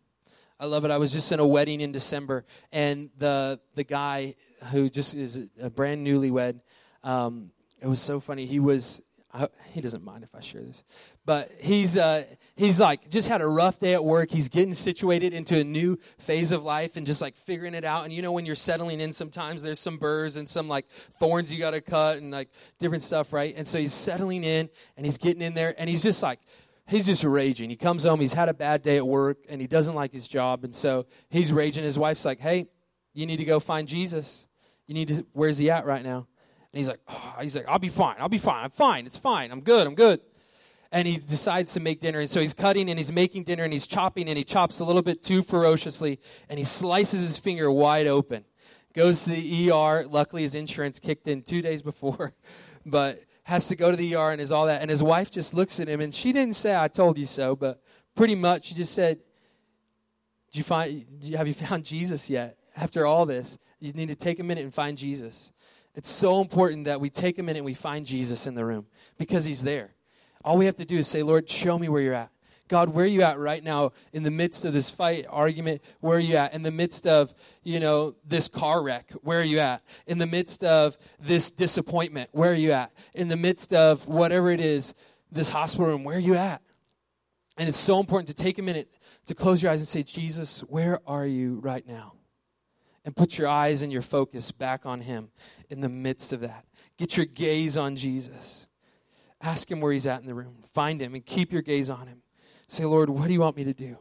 I 0.61 0.67
love 0.67 0.85
it. 0.85 0.91
I 0.91 0.99
was 0.99 1.15
just 1.15 1.33
in 1.33 1.41
a 1.41 1.47
wedding 1.47 1.81
in 1.81 1.91
December, 1.91 2.45
and 2.73 3.09
the 3.17 3.59
the 3.75 3.85
guy 3.85 4.35
who 4.71 4.91
just 4.91 5.15
is 5.15 5.49
a 5.59 5.71
brand 5.71 6.07
newlywed, 6.07 6.61
um, 7.05 7.53
it 7.81 7.87
was 7.87 8.03
so 8.03 8.21
funny. 8.21 8.45
He 8.45 8.61
was 8.61 9.01
I, 9.33 9.49
he 9.73 9.83
doesn't 9.83 10.03
mind 10.03 10.25
if 10.25 10.35
I 10.35 10.41
share 10.41 10.63
this, 10.63 10.85
but 11.27 11.51
he's 11.59 11.99
uh, 11.99 12.25
he's 12.57 12.81
like 12.81 13.11
just 13.11 13.29
had 13.29 13.43
a 13.43 13.47
rough 13.47 13.79
day 13.79 13.93
at 13.93 14.03
work. 14.03 14.31
He's 14.31 14.49
getting 14.49 14.73
situated 14.73 15.35
into 15.35 15.59
a 15.59 15.65
new 15.65 15.99
phase 16.19 16.51
of 16.51 16.63
life 16.65 16.97
and 16.97 17.07
just 17.07 17.21
like 17.21 17.37
figuring 17.37 17.75
it 17.75 17.85
out. 17.85 18.05
And 18.05 18.13
you 18.13 18.23
know 18.23 18.33
when 18.33 18.47
you're 18.47 18.55
settling 18.55 19.01
in, 19.01 19.13
sometimes 19.13 19.63
there's 19.63 19.81
some 19.81 19.99
burrs 19.99 20.37
and 20.37 20.49
some 20.49 20.67
like 20.67 20.89
thorns 20.89 21.53
you 21.53 21.59
got 21.59 21.73
to 21.73 21.83
cut 21.83 22.17
and 22.17 22.31
like 22.31 22.49
different 22.79 23.03
stuff, 23.03 23.35
right? 23.35 23.53
And 23.55 23.69
so 23.69 23.79
he's 23.79 23.93
settling 23.93 24.45
in 24.45 24.71
and 24.97 25.05
he's 25.05 25.19
getting 25.19 25.43
in 25.43 25.53
there 25.53 25.75
and 25.77 25.91
he's 25.91 26.03
just 26.03 26.23
like 26.23 26.41
he's 26.87 27.05
just 27.05 27.23
raging. 27.23 27.69
He 27.69 27.77
comes 27.77 28.05
home, 28.05 28.21
he's 28.21 28.33
had 28.33 28.49
a 28.49 28.55
bad 28.55 28.83
day 28.83 28.97
at 28.97 29.07
work, 29.07 29.39
and 29.51 29.61
he 29.61 29.67
doesn't 29.67 29.95
like 29.95 30.13
his 30.13 30.27
job, 30.27 30.65
and 30.65 30.75
so 30.75 31.05
he's 31.29 31.53
raging. 31.53 31.85
His 31.85 31.99
wife's 31.99 32.25
like, 32.25 32.41
"Hey, 32.41 32.69
you 33.13 33.27
need 33.27 33.37
to 33.37 33.45
go 33.45 33.61
find 33.61 33.87
Jesus. 33.87 34.49
You 34.87 34.95
need 34.95 35.09
to. 35.09 35.27
Where's 35.33 35.59
he 35.59 35.71
at 35.71 35.85
right 35.85 36.03
now?" 36.03 36.27
And 36.73 36.79
he's 36.79 36.89
like, 36.89 37.01
oh, 37.09 37.35
"He's 37.41 37.57
like, 37.57 37.67
I'll 37.67 37.79
be 37.79 37.89
fine. 37.89 38.17
I'll 38.19 38.29
be 38.29 38.39
fine. 38.39 38.65
I'm 38.65 38.71
fine. 38.71 39.07
It's 39.07 39.17
fine. 39.17 39.51
I'm 39.51 39.61
good. 39.61 39.87
I'm 39.87 39.95
good." 39.95 40.21
And 40.91 41.07
he 41.07 41.19
decides 41.19 41.73
to 41.75 41.81
make 41.81 42.01
dinner, 42.01 42.19
and 42.21 42.29
so 42.29 42.41
he's 42.41 42.55
cutting 42.55 42.89
and 42.89 42.99
he's 42.99 43.13
making 43.13 43.45
dinner 43.45 43.65
and 43.65 43.73
he's 43.73 43.87
chopping 43.87 44.29
and 44.29 44.39
he 44.39 44.45
chops 44.45 44.81
a 44.81 44.85
little 44.85 45.03
bit 45.03 45.23
too 45.23 45.43
ferociously, 45.43 46.19
and 46.49 46.59
he 46.59 46.65
slices 46.65 47.21
his 47.21 47.39
finger 47.39 47.71
wide 47.71 48.07
open. 48.07 48.45
Goes 48.95 49.25
to 49.25 49.31
the 49.31 49.71
ER. 49.71 50.07
Luckily, 50.09 50.43
his 50.43 50.55
insurance 50.55 50.99
kicked 50.99 51.29
in 51.29 51.43
two 51.43 51.63
days 51.63 51.83
before, 51.83 52.35
but 52.87 53.21
has 53.45 53.69
to 53.69 53.77
go 53.77 53.91
to 53.91 53.97
the 53.97 54.15
ER 54.15 54.31
and 54.31 54.41
is 54.41 54.53
all 54.53 54.67
that. 54.67 54.81
And 54.83 54.91
his 54.91 55.03
wife 55.03 55.31
just 55.31 55.55
looks 55.55 55.81
at 55.81 55.89
him, 55.89 56.01
and 56.01 56.15
she 56.15 56.33
didn't 56.33 56.57
say, 56.57 56.77
"I 56.77 56.89
told 56.89 57.17
you 57.19 57.27
so," 57.27 57.55
but 57.55 57.83
pretty 58.15 58.35
much 58.35 58.67
she 58.67 58.75
just 58.75 58.95
said, 58.95 59.21
"Did 60.51 60.59
you 60.59 60.65
find? 60.65 61.07
Have 61.35 61.47
you 61.47 61.55
found 61.55 61.85
Jesus 61.97 62.29
yet? 62.29 62.59
After 62.77 63.07
all 63.07 63.27
this, 63.27 63.59
you 63.79 63.93
need 63.93 64.09
to 64.09 64.15
take 64.15 64.39
a 64.39 64.43
minute 64.43 64.65
and 64.65 64.73
find 64.73 64.97
Jesus." 64.97 65.53
It's 65.99 66.11
so 66.11 66.41
important 66.41 66.85
that 66.85 67.01
we 67.01 67.11
take 67.11 67.41
a 67.41 67.43
minute 67.43 67.59
and 67.59 67.67
we 67.67 67.75
find 67.75 68.07
Jesus 68.07 68.47
in 68.47 68.55
the 68.55 68.65
room 68.65 68.87
because 69.19 69.45
he's 69.45 69.65
there. 69.65 69.97
All 70.45 70.57
we 70.57 70.67
have 70.67 70.77
to 70.77 70.85
do 70.85 70.97
is 70.97 71.09
say, 71.09 71.25
Lord, 71.25 71.51
show 71.51 71.77
me 71.77 71.89
where 71.89 72.01
you're 72.01 72.15
at. 72.15 72.31
God, 72.69 72.91
where 72.91 73.05
are 73.05 73.09
you 73.09 73.23
at 73.23 73.37
right 73.37 73.65
now 73.65 73.91
in 74.13 74.23
the 74.23 74.31
midst 74.31 74.65
of 74.65 74.73
this 74.73 74.91
fight, 74.91 75.27
argument? 75.29 75.83
Where 75.99 76.19
are 76.19 76.21
you 76.21 76.37
at? 76.37 76.55
In 76.55 76.63
the 76.63 76.71
midst 76.71 77.05
of, 77.05 77.35
you 77.65 77.81
know, 77.81 78.15
this 78.25 78.47
car 78.47 78.81
wreck, 78.81 79.11
where 79.23 79.41
are 79.41 79.45
you 79.45 79.59
at? 79.59 79.83
In 80.07 80.19
the 80.19 80.27
midst 80.27 80.63
of 80.63 80.97
this 81.19 81.51
disappointment, 81.51 82.31
where 82.31 82.53
are 82.53 82.55
you 82.55 82.71
at? 82.71 82.93
In 83.13 83.27
the 83.27 83.37
midst 83.37 83.73
of 83.75 84.07
whatever 84.07 84.53
it 84.53 84.61
is, 84.61 84.95
this 85.33 85.49
hospital 85.49 85.87
room, 85.87 86.05
where 86.05 86.19
are 86.19 86.21
you 86.21 86.37
at? 86.37 86.63
And 87.57 87.69
it's 87.69 87.77
so 87.77 87.99
important 87.99 88.29
to 88.29 88.41
take 88.41 88.61
a 88.61 88.63
minute 88.63 88.89
to 89.27 89.35
close 89.35 89.65
your 89.65 89.73
eyes 89.73 89.81
and 89.81 89.89
say, 89.89 90.05
Jesus, 90.05 90.61
where 90.61 91.01
are 91.09 91.27
you 91.27 91.59
right 91.59 91.85
now? 91.89 92.13
And 93.05 93.17
put 93.17 93.39
your 93.39 93.49
eyes 93.49 93.83
and 93.83 93.93
your 93.93 94.03
focus 94.03 94.51
back 94.51 94.85
on 94.85 95.01
Him 95.01 95.31
in 95.71 95.81
the 95.81 95.89
midst 95.89 96.33
of 96.33 96.41
that. 96.41 96.67
Get 96.99 97.17
your 97.17 97.27
gaze 97.27 97.77
on 97.77 97.97
Jesus. 97.97 98.67
Ask 99.41 99.71
Him 99.71 99.81
where 99.81 99.93
He's 99.93 100.07
at 100.07 100.21
in 100.21 100.27
the 100.27 100.35
room. 100.35 100.57
Find 100.75 101.01
Him 101.01 101.15
and 101.15 101.25
keep 101.25 101.53
your 101.53 101.63
gaze 101.63 101.91
on 101.91 102.07
Him. 102.07 102.23
Say, 102.67 102.85
Lord, 102.85 103.09
what 103.09 103.29
do 103.29 103.33
you 103.33 103.41
want 103.41 103.57
me 103.57 103.65
to 103.65 103.73
do? 103.73 103.97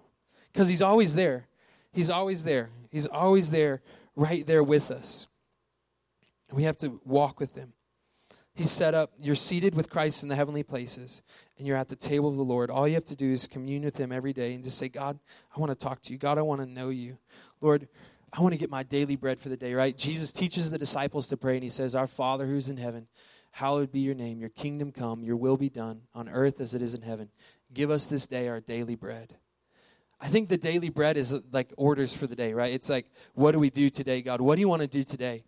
Because 0.51 0.67
He's 0.67 0.81
always 0.81 1.15
there. 1.15 1.47
He's 1.93 2.09
always 2.09 2.43
there. 2.43 2.69
He's 2.91 3.07
always 3.07 3.51
there, 3.51 3.81
right 4.15 4.45
there 4.45 4.63
with 4.63 4.91
us. 4.91 5.27
We 6.51 6.63
have 6.63 6.77
to 6.77 6.99
walk 7.05 7.39
with 7.39 7.55
Him. 7.55 7.73
He's 8.57 8.71
set 8.71 8.95
up, 8.95 9.11
you're 9.19 9.35
seated 9.35 9.75
with 9.75 9.87
Christ 9.87 10.23
in 10.23 10.29
the 10.29 10.35
heavenly 10.35 10.63
places, 10.63 11.21
and 11.59 11.67
you're 11.67 11.77
at 11.77 11.89
the 11.89 11.95
table 11.95 12.27
of 12.27 12.37
the 12.37 12.43
Lord. 12.43 12.71
All 12.71 12.87
you 12.87 12.95
have 12.95 13.05
to 13.05 13.15
do 13.15 13.31
is 13.31 13.47
commune 13.47 13.83
with 13.83 13.97
Him 13.97 14.11
every 14.11 14.33
day 14.33 14.55
and 14.55 14.63
just 14.63 14.79
say, 14.79 14.89
God, 14.89 15.19
I 15.55 15.59
want 15.59 15.69
to 15.69 15.75
talk 15.77 16.01
to 16.01 16.11
you. 16.11 16.17
God, 16.17 16.39
I 16.39 16.41
want 16.41 16.61
to 16.61 16.65
know 16.65 16.89
you. 16.89 17.19
Lord, 17.61 17.87
I 18.37 18.41
want 18.41 18.53
to 18.53 18.59
get 18.59 18.69
my 18.69 18.83
daily 18.83 19.15
bread 19.15 19.39
for 19.39 19.49
the 19.49 19.57
day, 19.57 19.73
right? 19.73 19.97
Jesus 19.97 20.31
teaches 20.31 20.69
the 20.69 20.77
disciples 20.77 21.27
to 21.29 21.37
pray, 21.37 21.55
and 21.55 21.63
He 21.63 21.71
says, 21.71 21.95
Our 21.95 22.05
Father 22.05 22.45
who's 22.45 22.69
in 22.69 22.77
heaven, 22.77 23.07
hallowed 23.49 23.91
be 23.91 23.99
your 24.01 24.13
name. 24.13 24.39
Your 24.39 24.49
kingdom 24.49 24.91
come, 24.91 25.23
your 25.23 25.37
will 25.37 25.57
be 25.57 25.69
done 25.69 26.01
on 26.13 26.29
earth 26.29 26.61
as 26.61 26.75
it 26.75 26.83
is 26.83 26.93
in 26.93 27.01
heaven. 27.01 27.29
Give 27.73 27.89
us 27.89 28.05
this 28.05 28.27
day 28.27 28.47
our 28.47 28.59
daily 28.59 28.93
bread. 28.93 29.37
I 30.21 30.27
think 30.27 30.49
the 30.49 30.57
daily 30.57 30.89
bread 30.89 31.17
is 31.17 31.33
like 31.51 31.73
orders 31.77 32.13
for 32.13 32.27
the 32.27 32.35
day, 32.35 32.53
right? 32.53 32.71
It's 32.71 32.91
like, 32.91 33.07
what 33.33 33.53
do 33.53 33.59
we 33.59 33.71
do 33.71 33.89
today, 33.89 34.21
God? 34.21 34.39
What 34.39 34.55
do 34.55 34.61
you 34.61 34.69
want 34.69 34.83
to 34.83 34.87
do 34.87 35.03
today? 35.03 35.43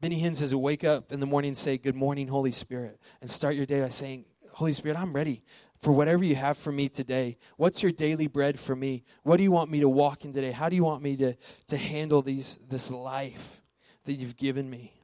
Benny 0.00 0.22
Hinn 0.22 0.36
says, 0.36 0.54
wake 0.54 0.84
up 0.84 1.10
in 1.10 1.18
the 1.18 1.26
morning 1.26 1.48
and 1.48 1.58
say, 1.58 1.76
Good 1.76 1.96
morning, 1.96 2.28
Holy 2.28 2.52
Spirit. 2.52 3.00
And 3.20 3.28
start 3.28 3.56
your 3.56 3.66
day 3.66 3.80
by 3.80 3.88
saying, 3.88 4.26
Holy 4.52 4.72
Spirit, 4.72 4.96
I'm 4.96 5.12
ready 5.12 5.42
for 5.82 5.92
whatever 5.92 6.24
you 6.24 6.34
have 6.36 6.56
for 6.56 6.72
me 6.72 6.88
today. 6.88 7.36
What's 7.56 7.82
your 7.82 7.92
daily 7.92 8.26
bread 8.26 8.58
for 8.58 8.74
me? 8.74 9.04
What 9.22 9.36
do 9.36 9.42
you 9.42 9.52
want 9.52 9.70
me 9.70 9.80
to 9.80 9.88
walk 9.88 10.24
in 10.24 10.32
today? 10.32 10.52
How 10.52 10.70
do 10.70 10.76
you 10.76 10.84
want 10.84 11.02
me 11.02 11.16
to, 11.16 11.34
to 11.66 11.76
handle 11.76 12.22
these, 12.22 12.58
this 12.66 12.90
life 12.90 13.62
that 14.04 14.14
you've 14.14 14.36
given 14.36 14.70
me? 14.70 14.94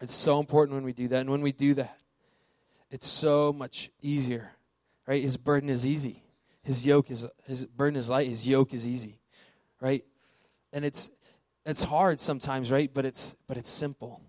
It's 0.00 0.14
so 0.14 0.38
important 0.38 0.76
when 0.76 0.84
we 0.84 0.92
do 0.92 1.08
that. 1.08 1.20
And 1.22 1.30
when 1.30 1.42
we 1.42 1.50
do 1.50 1.74
that, 1.74 1.98
it's 2.90 3.08
so 3.08 3.52
much 3.52 3.90
easier 4.00 4.52
right? 5.08 5.22
His 5.22 5.38
burden 5.38 5.70
is 5.70 5.86
easy. 5.86 6.22
His 6.62 6.86
yoke 6.86 7.10
is 7.10 7.26
his 7.46 7.64
burden 7.64 7.96
is 7.96 8.10
light. 8.10 8.28
His 8.28 8.46
yoke 8.46 8.74
is 8.74 8.86
easy, 8.86 9.18
right? 9.80 10.04
And 10.72 10.84
it's 10.84 11.10
it's 11.64 11.82
hard 11.82 12.20
sometimes, 12.20 12.70
right? 12.70 12.92
But 12.92 13.06
it's 13.06 13.34
but 13.48 13.56
it's 13.56 13.70
simple, 13.70 14.20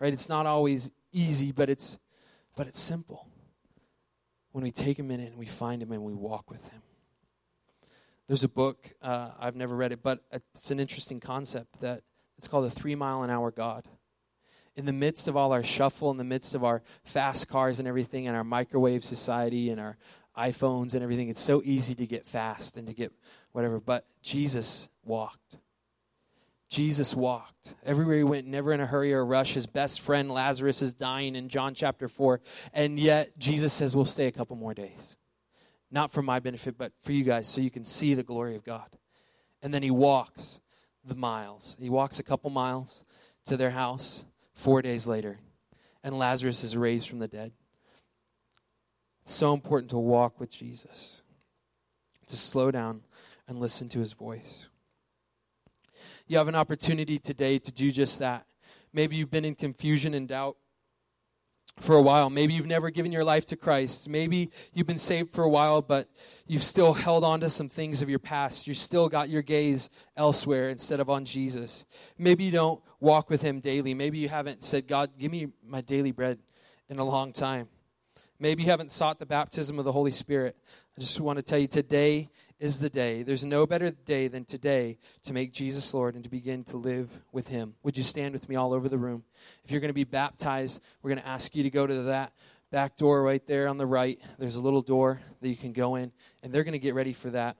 right? 0.00 0.12
It's 0.12 0.28
not 0.28 0.46
always 0.46 0.90
easy, 1.12 1.52
but 1.52 1.68
it's 1.68 1.98
but 2.56 2.66
it's 2.66 2.80
simple. 2.80 3.27
When 4.52 4.64
we 4.64 4.70
take 4.70 4.98
a 4.98 5.02
minute 5.02 5.28
and 5.30 5.38
we 5.38 5.46
find 5.46 5.82
him 5.82 5.92
and 5.92 6.02
we 6.02 6.14
walk 6.14 6.50
with 6.50 6.68
him. 6.70 6.82
There's 8.26 8.44
a 8.44 8.48
book 8.48 8.92
uh, 9.02 9.30
I've 9.38 9.56
never 9.56 9.74
read 9.74 9.92
it, 9.92 10.02
but 10.02 10.22
it's 10.32 10.70
an 10.70 10.80
interesting 10.80 11.20
concept 11.20 11.80
that 11.80 12.02
it's 12.36 12.48
called 12.48 12.66
the 12.66 12.70
Three 12.70 12.94
Mile 12.94 13.22
an 13.22 13.30
Hour 13.30 13.50
God 13.50 13.88
in 14.78 14.86
the 14.86 14.92
midst 14.92 15.26
of 15.26 15.36
all 15.36 15.52
our 15.52 15.64
shuffle, 15.64 16.10
in 16.12 16.18
the 16.18 16.24
midst 16.24 16.54
of 16.54 16.62
our 16.62 16.82
fast 17.02 17.48
cars 17.48 17.80
and 17.80 17.88
everything, 17.88 18.28
and 18.28 18.36
our 18.36 18.44
microwave 18.44 19.04
society 19.04 19.70
and 19.70 19.80
our 19.80 19.96
iPhones 20.38 20.94
and 20.94 21.02
everything, 21.02 21.28
it's 21.28 21.42
so 21.42 21.60
easy 21.64 21.96
to 21.96 22.06
get 22.06 22.24
fast 22.24 22.76
and 22.76 22.86
to 22.86 22.94
get 22.94 23.12
whatever. 23.50 23.80
But 23.80 24.06
Jesus 24.22 24.88
walked. 25.04 25.56
Jesus 26.68 27.14
walked. 27.14 27.74
Everywhere 27.84 28.18
he 28.18 28.24
went, 28.24 28.46
never 28.46 28.72
in 28.72 28.80
a 28.80 28.86
hurry 28.86 29.12
or 29.14 29.20
a 29.20 29.24
rush. 29.24 29.54
His 29.54 29.66
best 29.66 30.00
friend 30.00 30.30
Lazarus 30.30 30.82
is 30.82 30.92
dying 30.92 31.34
in 31.34 31.48
John 31.48 31.74
chapter 31.74 32.08
4. 32.08 32.40
And 32.72 32.98
yet, 32.98 33.38
Jesus 33.38 33.72
says, 33.72 33.96
We'll 33.96 34.04
stay 34.04 34.26
a 34.26 34.32
couple 34.32 34.56
more 34.56 34.74
days. 34.74 35.16
Not 35.90 36.10
for 36.10 36.20
my 36.20 36.38
benefit, 36.40 36.76
but 36.76 36.92
for 37.02 37.12
you 37.12 37.24
guys, 37.24 37.48
so 37.48 37.62
you 37.62 37.70
can 37.70 37.84
see 37.84 38.12
the 38.12 38.22
glory 38.22 38.54
of 38.54 38.64
God. 38.64 38.88
And 39.62 39.72
then 39.72 39.82
he 39.82 39.90
walks 39.90 40.60
the 41.02 41.14
miles. 41.14 41.76
He 41.80 41.88
walks 41.88 42.18
a 42.18 42.22
couple 42.22 42.50
miles 42.50 43.04
to 43.46 43.56
their 43.56 43.70
house 43.70 44.24
four 44.54 44.82
days 44.82 45.06
later, 45.06 45.38
and 46.04 46.18
Lazarus 46.18 46.62
is 46.62 46.76
raised 46.76 47.08
from 47.08 47.18
the 47.18 47.28
dead. 47.28 47.52
So 49.24 49.52
important 49.52 49.90
to 49.90 49.98
walk 49.98 50.38
with 50.38 50.50
Jesus, 50.50 51.22
to 52.26 52.36
slow 52.36 52.70
down 52.70 53.02
and 53.46 53.58
listen 53.58 53.88
to 53.90 54.00
his 54.00 54.12
voice. 54.12 54.66
You 56.26 56.38
have 56.38 56.48
an 56.48 56.54
opportunity 56.54 57.18
today 57.18 57.58
to 57.58 57.72
do 57.72 57.90
just 57.90 58.18
that. 58.18 58.46
Maybe 58.92 59.16
you've 59.16 59.30
been 59.30 59.44
in 59.44 59.54
confusion 59.54 60.14
and 60.14 60.28
doubt 60.28 60.56
for 61.80 61.96
a 61.96 62.02
while. 62.02 62.30
Maybe 62.30 62.54
you've 62.54 62.66
never 62.66 62.90
given 62.90 63.12
your 63.12 63.24
life 63.24 63.46
to 63.46 63.56
Christ. 63.56 64.08
Maybe 64.08 64.50
you've 64.72 64.86
been 64.86 64.98
saved 64.98 65.32
for 65.32 65.44
a 65.44 65.48
while, 65.48 65.82
but 65.82 66.08
you've 66.46 66.62
still 66.62 66.94
held 66.94 67.24
on 67.24 67.40
to 67.40 67.50
some 67.50 67.68
things 67.68 68.02
of 68.02 68.08
your 68.08 68.18
past. 68.18 68.66
You've 68.66 68.78
still 68.78 69.08
got 69.08 69.28
your 69.28 69.42
gaze 69.42 69.90
elsewhere 70.16 70.68
instead 70.68 71.00
of 71.00 71.08
on 71.08 71.24
Jesus. 71.24 71.86
Maybe 72.16 72.44
you 72.44 72.50
don't 72.50 72.80
walk 73.00 73.30
with 73.30 73.42
Him 73.42 73.60
daily. 73.60 73.94
Maybe 73.94 74.18
you 74.18 74.28
haven't 74.28 74.64
said, 74.64 74.88
God, 74.88 75.10
give 75.18 75.30
me 75.30 75.48
my 75.64 75.80
daily 75.80 76.12
bread 76.12 76.38
in 76.88 76.98
a 76.98 77.04
long 77.04 77.32
time. 77.32 77.68
Maybe 78.40 78.62
you 78.62 78.70
haven't 78.70 78.92
sought 78.92 79.18
the 79.18 79.26
baptism 79.26 79.78
of 79.78 79.84
the 79.84 79.92
Holy 79.92 80.12
Spirit. 80.12 80.56
I 80.96 81.00
just 81.00 81.20
want 81.20 81.38
to 81.38 81.42
tell 81.42 81.58
you 81.58 81.66
today 81.66 82.28
is 82.58 82.80
the 82.80 82.90
day. 82.90 83.22
There's 83.22 83.44
no 83.44 83.66
better 83.66 83.90
day 83.90 84.28
than 84.28 84.44
today 84.44 84.98
to 85.22 85.32
make 85.32 85.52
Jesus 85.52 85.94
Lord 85.94 86.14
and 86.14 86.24
to 86.24 86.30
begin 86.30 86.64
to 86.64 86.76
live 86.76 87.08
with 87.32 87.48
Him. 87.48 87.74
Would 87.82 87.96
you 87.96 88.04
stand 88.04 88.32
with 88.32 88.48
me 88.48 88.56
all 88.56 88.72
over 88.72 88.88
the 88.88 88.98
room? 88.98 89.24
If 89.64 89.70
you're 89.70 89.80
going 89.80 89.90
to 89.90 89.94
be 89.94 90.04
baptized, 90.04 90.82
we're 91.02 91.10
going 91.10 91.22
to 91.22 91.28
ask 91.28 91.54
you 91.54 91.62
to 91.62 91.70
go 91.70 91.86
to 91.86 92.02
that 92.04 92.32
back 92.70 92.96
door 92.96 93.22
right 93.22 93.46
there 93.46 93.68
on 93.68 93.76
the 93.76 93.86
right. 93.86 94.20
There's 94.38 94.56
a 94.56 94.60
little 94.60 94.82
door 94.82 95.20
that 95.40 95.48
you 95.48 95.56
can 95.56 95.72
go 95.72 95.94
in, 95.94 96.12
and 96.42 96.52
they're 96.52 96.64
going 96.64 96.72
to 96.72 96.78
get 96.78 96.94
ready 96.94 97.12
for 97.12 97.30
that. 97.30 97.56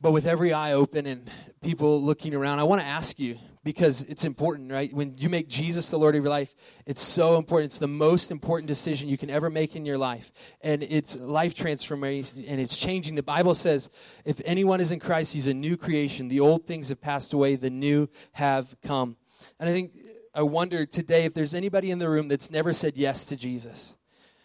But 0.00 0.12
with 0.12 0.26
every 0.26 0.52
eye 0.52 0.72
open 0.72 1.06
and 1.06 1.30
people 1.62 2.02
looking 2.02 2.34
around, 2.34 2.58
I 2.58 2.64
want 2.64 2.80
to 2.80 2.86
ask 2.86 3.18
you 3.18 3.38
because 3.62 4.02
it's 4.04 4.24
important, 4.24 4.72
right? 4.72 4.92
When 4.92 5.16
you 5.18 5.28
make 5.28 5.48
Jesus 5.48 5.90
the 5.90 5.98
Lord 5.98 6.16
of 6.16 6.24
your 6.24 6.30
life, 6.30 6.54
it's 6.86 7.02
so 7.02 7.36
important. 7.36 7.70
It's 7.70 7.78
the 7.78 7.86
most 7.86 8.30
important 8.30 8.68
decision 8.68 9.08
you 9.08 9.18
can 9.18 9.30
ever 9.30 9.50
make 9.50 9.76
in 9.76 9.84
your 9.84 9.98
life. 9.98 10.32
And 10.62 10.82
it's 10.82 11.16
life 11.16 11.54
transformation 11.54 12.44
and 12.46 12.60
it's 12.60 12.78
changing. 12.78 13.16
The 13.16 13.22
Bible 13.22 13.54
says, 13.54 13.90
if 14.24 14.40
anyone 14.44 14.80
is 14.80 14.92
in 14.92 15.00
Christ, 15.00 15.34
he's 15.34 15.46
a 15.46 15.54
new 15.54 15.76
creation. 15.76 16.28
The 16.28 16.40
old 16.40 16.66
things 16.66 16.88
have 16.88 17.00
passed 17.00 17.32
away, 17.32 17.56
the 17.56 17.70
new 17.70 18.08
have 18.32 18.74
come. 18.82 19.16
And 19.58 19.68
I 19.68 19.72
think, 19.72 19.92
I 20.34 20.42
wonder 20.42 20.86
today 20.86 21.24
if 21.24 21.34
there's 21.34 21.54
anybody 21.54 21.90
in 21.90 21.98
the 21.98 22.08
room 22.08 22.28
that's 22.28 22.50
never 22.50 22.72
said 22.72 22.96
yes 22.96 23.24
to 23.26 23.36
Jesus 23.36 23.94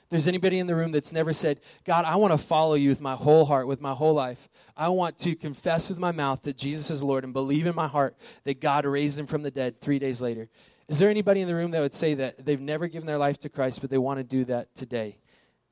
there's 0.09 0.27
anybody 0.27 0.59
in 0.59 0.67
the 0.67 0.75
room 0.75 0.91
that's 0.91 1.11
never 1.11 1.33
said, 1.33 1.59
God, 1.83 2.05
I 2.05 2.15
want 2.15 2.31
to 2.31 2.37
follow 2.37 2.75
you 2.75 2.89
with 2.89 3.01
my 3.01 3.15
whole 3.15 3.45
heart, 3.45 3.67
with 3.67 3.81
my 3.81 3.93
whole 3.93 4.13
life. 4.13 4.49
I 4.77 4.89
want 4.89 5.17
to 5.19 5.35
confess 5.35 5.89
with 5.89 5.97
my 5.97 6.11
mouth 6.11 6.43
that 6.43 6.57
Jesus 6.57 6.89
is 6.89 7.03
Lord 7.03 7.23
and 7.23 7.33
believe 7.33 7.65
in 7.65 7.75
my 7.75 7.87
heart 7.87 8.15
that 8.43 8.61
God 8.61 8.85
raised 8.85 9.19
him 9.19 9.25
from 9.25 9.41
the 9.41 9.51
dead 9.51 9.81
three 9.81 9.99
days 9.99 10.21
later. 10.21 10.47
Is 10.87 10.99
there 10.99 11.09
anybody 11.09 11.41
in 11.41 11.47
the 11.47 11.55
room 11.55 11.71
that 11.71 11.81
would 11.81 11.93
say 11.93 12.13
that 12.13 12.45
they've 12.45 12.61
never 12.61 12.87
given 12.87 13.07
their 13.07 13.17
life 13.17 13.39
to 13.39 13.49
Christ, 13.49 13.81
but 13.81 13.89
they 13.89 13.97
want 13.97 14.19
to 14.19 14.23
do 14.23 14.45
that 14.45 14.75
today? 14.75 15.17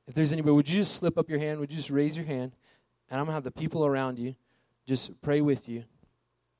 If 0.07 0.15
there's 0.15 0.33
anybody, 0.33 0.53
would 0.53 0.69
you 0.69 0.79
just 0.79 0.95
slip 0.95 1.17
up 1.17 1.29
your 1.29 1.39
hand? 1.39 1.59
Would 1.59 1.71
you 1.71 1.77
just 1.77 1.91
raise 1.91 2.17
your 2.17 2.25
hand? 2.25 2.55
And 3.09 3.19
I'm 3.19 3.25
going 3.25 3.31
to 3.31 3.33
have 3.35 3.43
the 3.43 3.51
people 3.51 3.85
around 3.85 4.17
you 4.17 4.35
just 4.85 5.21
pray 5.21 5.41
with 5.41 5.69
you. 5.69 5.83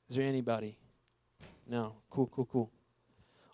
Is 0.08 0.16
there 0.16 0.24
anybody? 0.24 0.78
No. 1.66 1.96
Cool, 2.10 2.28
cool, 2.28 2.46
cool. 2.46 2.70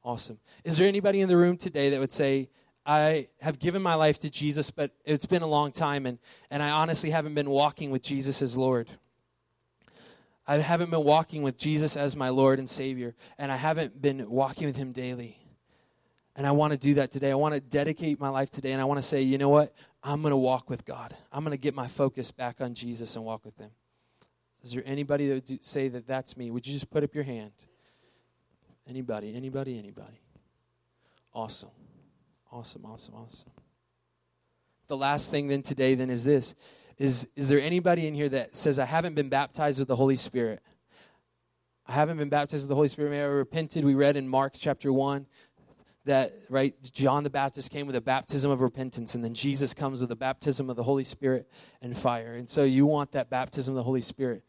Awesome. 0.04 0.38
Is 0.64 0.76
there 0.76 0.87
anybody 0.87 1.20
in 1.20 1.28
the 1.28 1.37
room 1.37 1.56
today 1.56 1.90
that 1.90 2.00
would 2.00 2.12
say, 2.12 2.48
I 2.86 3.28
have 3.40 3.58
given 3.58 3.82
my 3.82 3.94
life 3.94 4.18
to 4.20 4.30
Jesus, 4.30 4.70
but 4.70 4.90
it's 5.04 5.26
been 5.26 5.42
a 5.42 5.46
long 5.46 5.70
time, 5.70 6.06
and, 6.06 6.18
and 6.50 6.62
I 6.62 6.70
honestly 6.70 7.10
haven't 7.10 7.34
been 7.34 7.50
walking 7.50 7.90
with 7.90 8.02
Jesus 8.02 8.40
as 8.42 8.56
Lord. 8.56 8.88
I 10.46 10.58
haven't 10.58 10.90
been 10.90 11.04
walking 11.04 11.42
with 11.42 11.56
Jesus 11.56 11.96
as 11.96 12.16
my 12.16 12.30
Lord 12.30 12.58
and 12.58 12.68
Savior, 12.68 13.14
and 13.38 13.52
I 13.52 13.56
haven't 13.56 14.00
been 14.00 14.28
walking 14.28 14.66
with 14.66 14.76
Him 14.76 14.92
daily. 14.92 15.36
And 16.36 16.46
I 16.46 16.52
want 16.52 16.72
to 16.72 16.78
do 16.78 16.94
that 16.94 17.10
today. 17.10 17.30
I 17.30 17.34
want 17.34 17.54
to 17.54 17.60
dedicate 17.60 18.18
my 18.18 18.30
life 18.30 18.50
today, 18.50 18.72
and 18.72 18.80
I 18.80 18.84
want 18.84 18.98
to 18.98 19.06
say, 19.06 19.20
you 19.20 19.36
know 19.36 19.50
what? 19.50 19.74
I'm 20.02 20.22
going 20.22 20.32
to 20.32 20.36
walk 20.36 20.70
with 20.70 20.84
God. 20.84 21.14
I'm 21.30 21.44
going 21.44 21.56
to 21.56 21.60
get 21.60 21.74
my 21.74 21.86
focus 21.86 22.32
back 22.32 22.60
on 22.60 22.72
Jesus 22.72 23.14
and 23.14 23.24
walk 23.24 23.44
with 23.44 23.58
Him. 23.58 23.70
Is 24.62 24.72
there 24.72 24.82
anybody 24.86 25.28
that 25.28 25.48
would 25.48 25.64
say 25.64 25.88
that 25.88 26.06
that's 26.06 26.36
me? 26.36 26.50
Would 26.50 26.66
you 26.66 26.74
just 26.74 26.90
put 26.90 27.04
up 27.04 27.14
your 27.14 27.24
hand? 27.24 27.52
Anybody, 28.88 29.34
anybody, 29.36 29.78
anybody. 29.78 30.20
Awesome. 31.32 31.70
Awesome, 32.52 32.84
awesome, 32.84 33.14
awesome. 33.14 33.50
The 34.88 34.96
last 34.96 35.30
thing 35.30 35.46
then 35.46 35.62
today 35.62 35.94
then 35.94 36.10
is 36.10 36.24
this 36.24 36.56
is 36.98 37.28
is 37.36 37.48
there 37.48 37.60
anybody 37.60 38.08
in 38.08 38.14
here 38.14 38.28
that 38.28 38.56
says 38.56 38.78
I 38.78 38.86
haven't 38.86 39.14
been 39.14 39.28
baptized 39.28 39.78
with 39.78 39.86
the 39.86 39.94
Holy 39.94 40.16
Spirit? 40.16 40.60
I 41.86 41.92
haven't 41.92 42.18
been 42.18 42.28
baptized 42.28 42.64
with 42.64 42.68
the 42.68 42.74
Holy 42.74 42.88
Spirit. 42.88 43.10
May 43.10 43.22
I 43.22 43.26
repented. 43.26 43.84
We 43.84 43.94
read 43.94 44.16
in 44.16 44.28
Mark 44.28 44.54
chapter 44.58 44.92
1 44.92 45.26
that 46.06 46.32
right 46.48 46.74
John 46.92 47.22
the 47.22 47.30
Baptist 47.30 47.70
came 47.70 47.86
with 47.86 47.94
a 47.94 48.00
baptism 48.00 48.50
of 48.50 48.62
repentance 48.62 49.14
and 49.14 49.22
then 49.24 49.34
Jesus 49.34 49.72
comes 49.72 50.00
with 50.00 50.10
a 50.10 50.16
baptism 50.16 50.68
of 50.68 50.74
the 50.74 50.82
Holy 50.82 51.04
Spirit 51.04 51.48
and 51.80 51.96
fire. 51.96 52.34
And 52.34 52.50
so 52.50 52.64
you 52.64 52.84
want 52.84 53.12
that 53.12 53.30
baptism 53.30 53.74
of 53.74 53.76
the 53.76 53.84
Holy 53.84 54.02
Spirit 54.02 54.42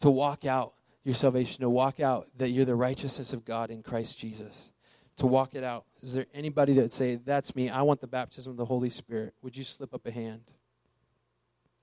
to 0.00 0.10
walk 0.10 0.44
out 0.44 0.74
your 1.04 1.14
salvation, 1.14 1.60
to 1.60 1.70
walk 1.70 2.00
out 2.00 2.26
that 2.38 2.48
you're 2.48 2.64
the 2.64 2.74
righteousness 2.74 3.32
of 3.32 3.44
God 3.44 3.70
in 3.70 3.84
Christ 3.84 4.18
Jesus 4.18 4.72
to 5.16 5.26
walk 5.26 5.54
it 5.54 5.64
out. 5.64 5.84
Is 6.06 6.14
there 6.14 6.26
anybody 6.32 6.74
that 6.74 6.92
say, 6.92 7.16
That's 7.16 7.56
me, 7.56 7.68
I 7.68 7.82
want 7.82 8.00
the 8.00 8.06
baptism 8.06 8.52
of 8.52 8.56
the 8.56 8.64
Holy 8.64 8.90
Spirit? 8.90 9.34
Would 9.42 9.56
you 9.56 9.64
slip 9.64 9.92
up 9.92 10.06
a 10.06 10.12
hand? 10.12 10.52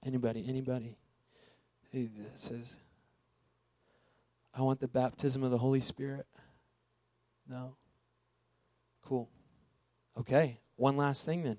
Anybody, 0.06 0.46
anybody 0.48 0.96
that 1.92 2.40
says, 2.40 2.80
I 4.54 4.62
want 4.62 4.80
the 4.80 4.88
baptism 4.88 5.44
of 5.44 5.52
the 5.52 5.58
Holy 5.58 5.82
Spirit? 5.82 6.26
No? 7.50 7.76
Cool. 9.02 9.28
Okay, 10.18 10.62
one 10.78 10.96
last 10.96 11.26
thing 11.26 11.44
then. 11.44 11.58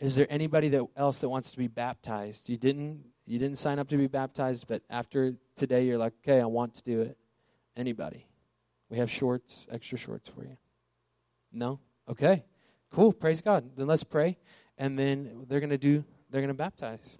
Is 0.00 0.16
there 0.16 0.26
anybody 0.28 0.68
that 0.70 0.84
else 0.96 1.20
that 1.20 1.28
wants 1.28 1.52
to 1.52 1.56
be 1.56 1.68
baptized? 1.68 2.48
You 2.48 2.56
didn't 2.56 3.04
you 3.26 3.38
didn't 3.38 3.58
sign 3.58 3.78
up 3.78 3.86
to 3.90 3.96
be 3.96 4.08
baptized, 4.08 4.66
but 4.66 4.82
after 4.90 5.36
today 5.54 5.84
you're 5.84 5.98
like, 5.98 6.14
okay, 6.24 6.40
I 6.40 6.46
want 6.46 6.74
to 6.74 6.82
do 6.82 7.02
it. 7.02 7.16
Anybody? 7.76 8.26
We 8.90 8.98
have 8.98 9.08
shorts, 9.08 9.68
extra 9.70 9.96
shorts 9.96 10.28
for 10.28 10.42
you. 10.42 10.56
No? 11.52 11.80
Okay. 12.08 12.44
Cool. 12.90 13.12
Praise 13.12 13.42
God. 13.42 13.70
Then 13.76 13.86
let's 13.86 14.04
pray. 14.04 14.38
And 14.78 14.98
then 14.98 15.46
they're 15.48 15.60
going 15.60 15.70
to 15.70 15.78
do, 15.78 16.04
they're 16.30 16.40
going 16.40 16.48
to 16.48 16.54
baptize. 16.54 17.18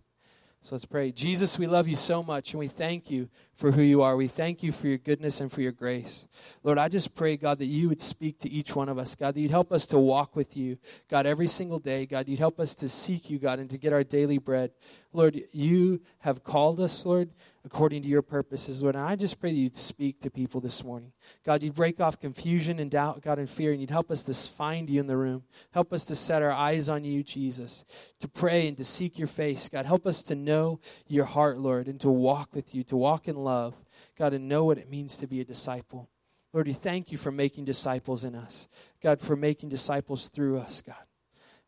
So 0.66 0.74
let's 0.74 0.84
pray. 0.84 1.12
Jesus, 1.12 1.60
we 1.60 1.68
love 1.68 1.86
you 1.86 1.94
so 1.94 2.24
much 2.24 2.52
and 2.52 2.58
we 2.58 2.66
thank 2.66 3.08
you 3.08 3.28
for 3.54 3.70
who 3.70 3.82
you 3.82 4.02
are. 4.02 4.16
We 4.16 4.26
thank 4.26 4.64
you 4.64 4.72
for 4.72 4.88
your 4.88 4.98
goodness 4.98 5.40
and 5.40 5.52
for 5.52 5.60
your 5.60 5.70
grace. 5.70 6.26
Lord, 6.64 6.76
I 6.76 6.88
just 6.88 7.14
pray, 7.14 7.36
God, 7.36 7.60
that 7.60 7.66
you 7.66 7.88
would 7.88 8.00
speak 8.00 8.40
to 8.40 8.50
each 8.50 8.74
one 8.74 8.88
of 8.88 8.98
us. 8.98 9.14
God, 9.14 9.34
that 9.34 9.40
you'd 9.40 9.52
help 9.52 9.70
us 9.70 9.86
to 9.88 9.98
walk 9.98 10.34
with 10.34 10.56
you, 10.56 10.76
God, 11.08 11.24
every 11.24 11.46
single 11.46 11.78
day. 11.78 12.04
God, 12.04 12.26
you'd 12.26 12.40
help 12.40 12.58
us 12.58 12.74
to 12.76 12.88
seek 12.88 13.30
you, 13.30 13.38
God, 13.38 13.60
and 13.60 13.70
to 13.70 13.78
get 13.78 13.92
our 13.92 14.02
daily 14.02 14.38
bread. 14.38 14.72
Lord, 15.12 15.40
you 15.52 16.00
have 16.18 16.42
called 16.42 16.80
us, 16.80 17.06
Lord, 17.06 17.30
according 17.66 18.00
to 18.00 18.08
your 18.08 18.22
purposes, 18.22 18.80
Lord. 18.80 18.94
And 18.94 19.04
I 19.04 19.16
just 19.16 19.40
pray 19.40 19.50
that 19.50 19.58
you'd 19.58 19.74
speak 19.74 20.20
to 20.20 20.30
people 20.30 20.60
this 20.60 20.84
morning. 20.84 21.12
God, 21.44 21.64
you'd 21.64 21.74
break 21.74 22.00
off 22.00 22.18
confusion 22.18 22.78
and 22.78 22.88
doubt, 22.88 23.22
God, 23.22 23.40
and 23.40 23.50
fear, 23.50 23.72
and 23.72 23.80
you'd 23.80 23.90
help 23.90 24.10
us 24.10 24.22
to 24.22 24.32
find 24.32 24.88
you 24.88 25.00
in 25.00 25.08
the 25.08 25.16
room. 25.16 25.42
Help 25.72 25.92
us 25.92 26.04
to 26.04 26.14
set 26.14 26.42
our 26.42 26.52
eyes 26.52 26.88
on 26.88 27.04
you, 27.04 27.24
Jesus, 27.24 27.84
to 28.20 28.28
pray 28.28 28.68
and 28.68 28.76
to 28.78 28.84
seek 28.84 29.18
your 29.18 29.26
face. 29.26 29.68
God, 29.68 29.84
help 29.84 30.06
us 30.06 30.22
to 30.22 30.36
know 30.36 30.78
your 31.08 31.24
heart, 31.24 31.58
Lord, 31.58 31.88
and 31.88 32.00
to 32.00 32.08
walk 32.08 32.54
with 32.54 32.72
you, 32.72 32.84
to 32.84 32.96
walk 32.96 33.26
in 33.26 33.34
love, 33.36 33.74
God, 34.16 34.32
and 34.32 34.48
know 34.48 34.64
what 34.64 34.78
it 34.78 34.88
means 34.88 35.16
to 35.16 35.26
be 35.26 35.40
a 35.40 35.44
disciple. 35.44 36.08
Lord, 36.52 36.68
we 36.68 36.72
thank 36.72 37.10
you 37.10 37.18
for 37.18 37.32
making 37.32 37.64
disciples 37.64 38.22
in 38.22 38.36
us. 38.36 38.68
God, 39.02 39.20
for 39.20 39.34
making 39.34 39.70
disciples 39.70 40.28
through 40.28 40.58
us, 40.58 40.80
God. 40.80 40.94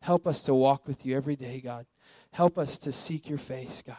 Help 0.01 0.25
us 0.25 0.43
to 0.43 0.53
walk 0.53 0.87
with 0.87 1.05
you 1.05 1.17
every 1.17 1.35
day, 1.35 1.59
God. 1.59 1.85
Help 2.31 2.57
us 2.57 2.77
to 2.79 2.91
seek 2.93 3.27
your 3.27 3.37
face, 3.37 3.83
God. 3.85 3.97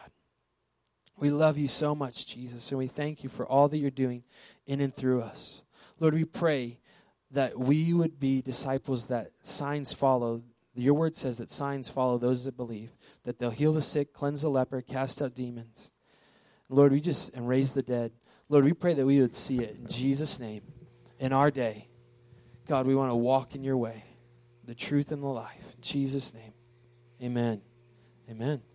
We 1.21 1.29
love 1.29 1.55
you 1.55 1.67
so 1.67 1.93
much, 1.93 2.25
Jesus, 2.25 2.71
and 2.71 2.79
we 2.79 2.87
thank 2.87 3.21
you 3.23 3.29
for 3.29 3.45
all 3.45 3.67
that 3.67 3.77
you're 3.77 3.91
doing 3.91 4.23
in 4.65 4.81
and 4.81 4.91
through 4.91 5.21
us. 5.21 5.61
Lord, 5.99 6.15
we 6.15 6.25
pray 6.25 6.79
that 7.29 7.59
we 7.59 7.93
would 7.93 8.19
be 8.19 8.41
disciples 8.41 9.05
that 9.05 9.29
signs 9.43 9.93
follow. 9.93 10.41
Your 10.73 10.95
word 10.95 11.15
says 11.15 11.37
that 11.37 11.51
signs 11.51 11.89
follow 11.89 12.17
those 12.17 12.45
that 12.45 12.57
believe, 12.57 12.95
that 13.23 13.37
they'll 13.37 13.51
heal 13.51 13.71
the 13.71 13.83
sick, 13.83 14.13
cleanse 14.13 14.41
the 14.41 14.49
leper, 14.49 14.81
cast 14.81 15.21
out 15.21 15.35
demons. 15.35 15.91
Lord, 16.69 16.91
we 16.91 16.99
just, 16.99 17.31
and 17.35 17.47
raise 17.47 17.73
the 17.73 17.83
dead. 17.83 18.13
Lord, 18.49 18.65
we 18.65 18.73
pray 18.73 18.95
that 18.95 19.05
we 19.05 19.21
would 19.21 19.35
see 19.35 19.59
it 19.59 19.75
in 19.75 19.87
Jesus' 19.87 20.39
name 20.39 20.63
in 21.19 21.33
our 21.33 21.51
day. 21.51 21.87
God, 22.67 22.87
we 22.87 22.95
want 22.95 23.11
to 23.11 23.15
walk 23.15 23.53
in 23.53 23.63
your 23.63 23.77
way, 23.77 24.05
the 24.65 24.73
truth 24.73 25.11
and 25.11 25.21
the 25.21 25.27
life. 25.27 25.75
In 25.75 25.81
Jesus' 25.81 26.33
name, 26.33 26.53
amen. 27.21 27.61
Amen. 28.27 28.70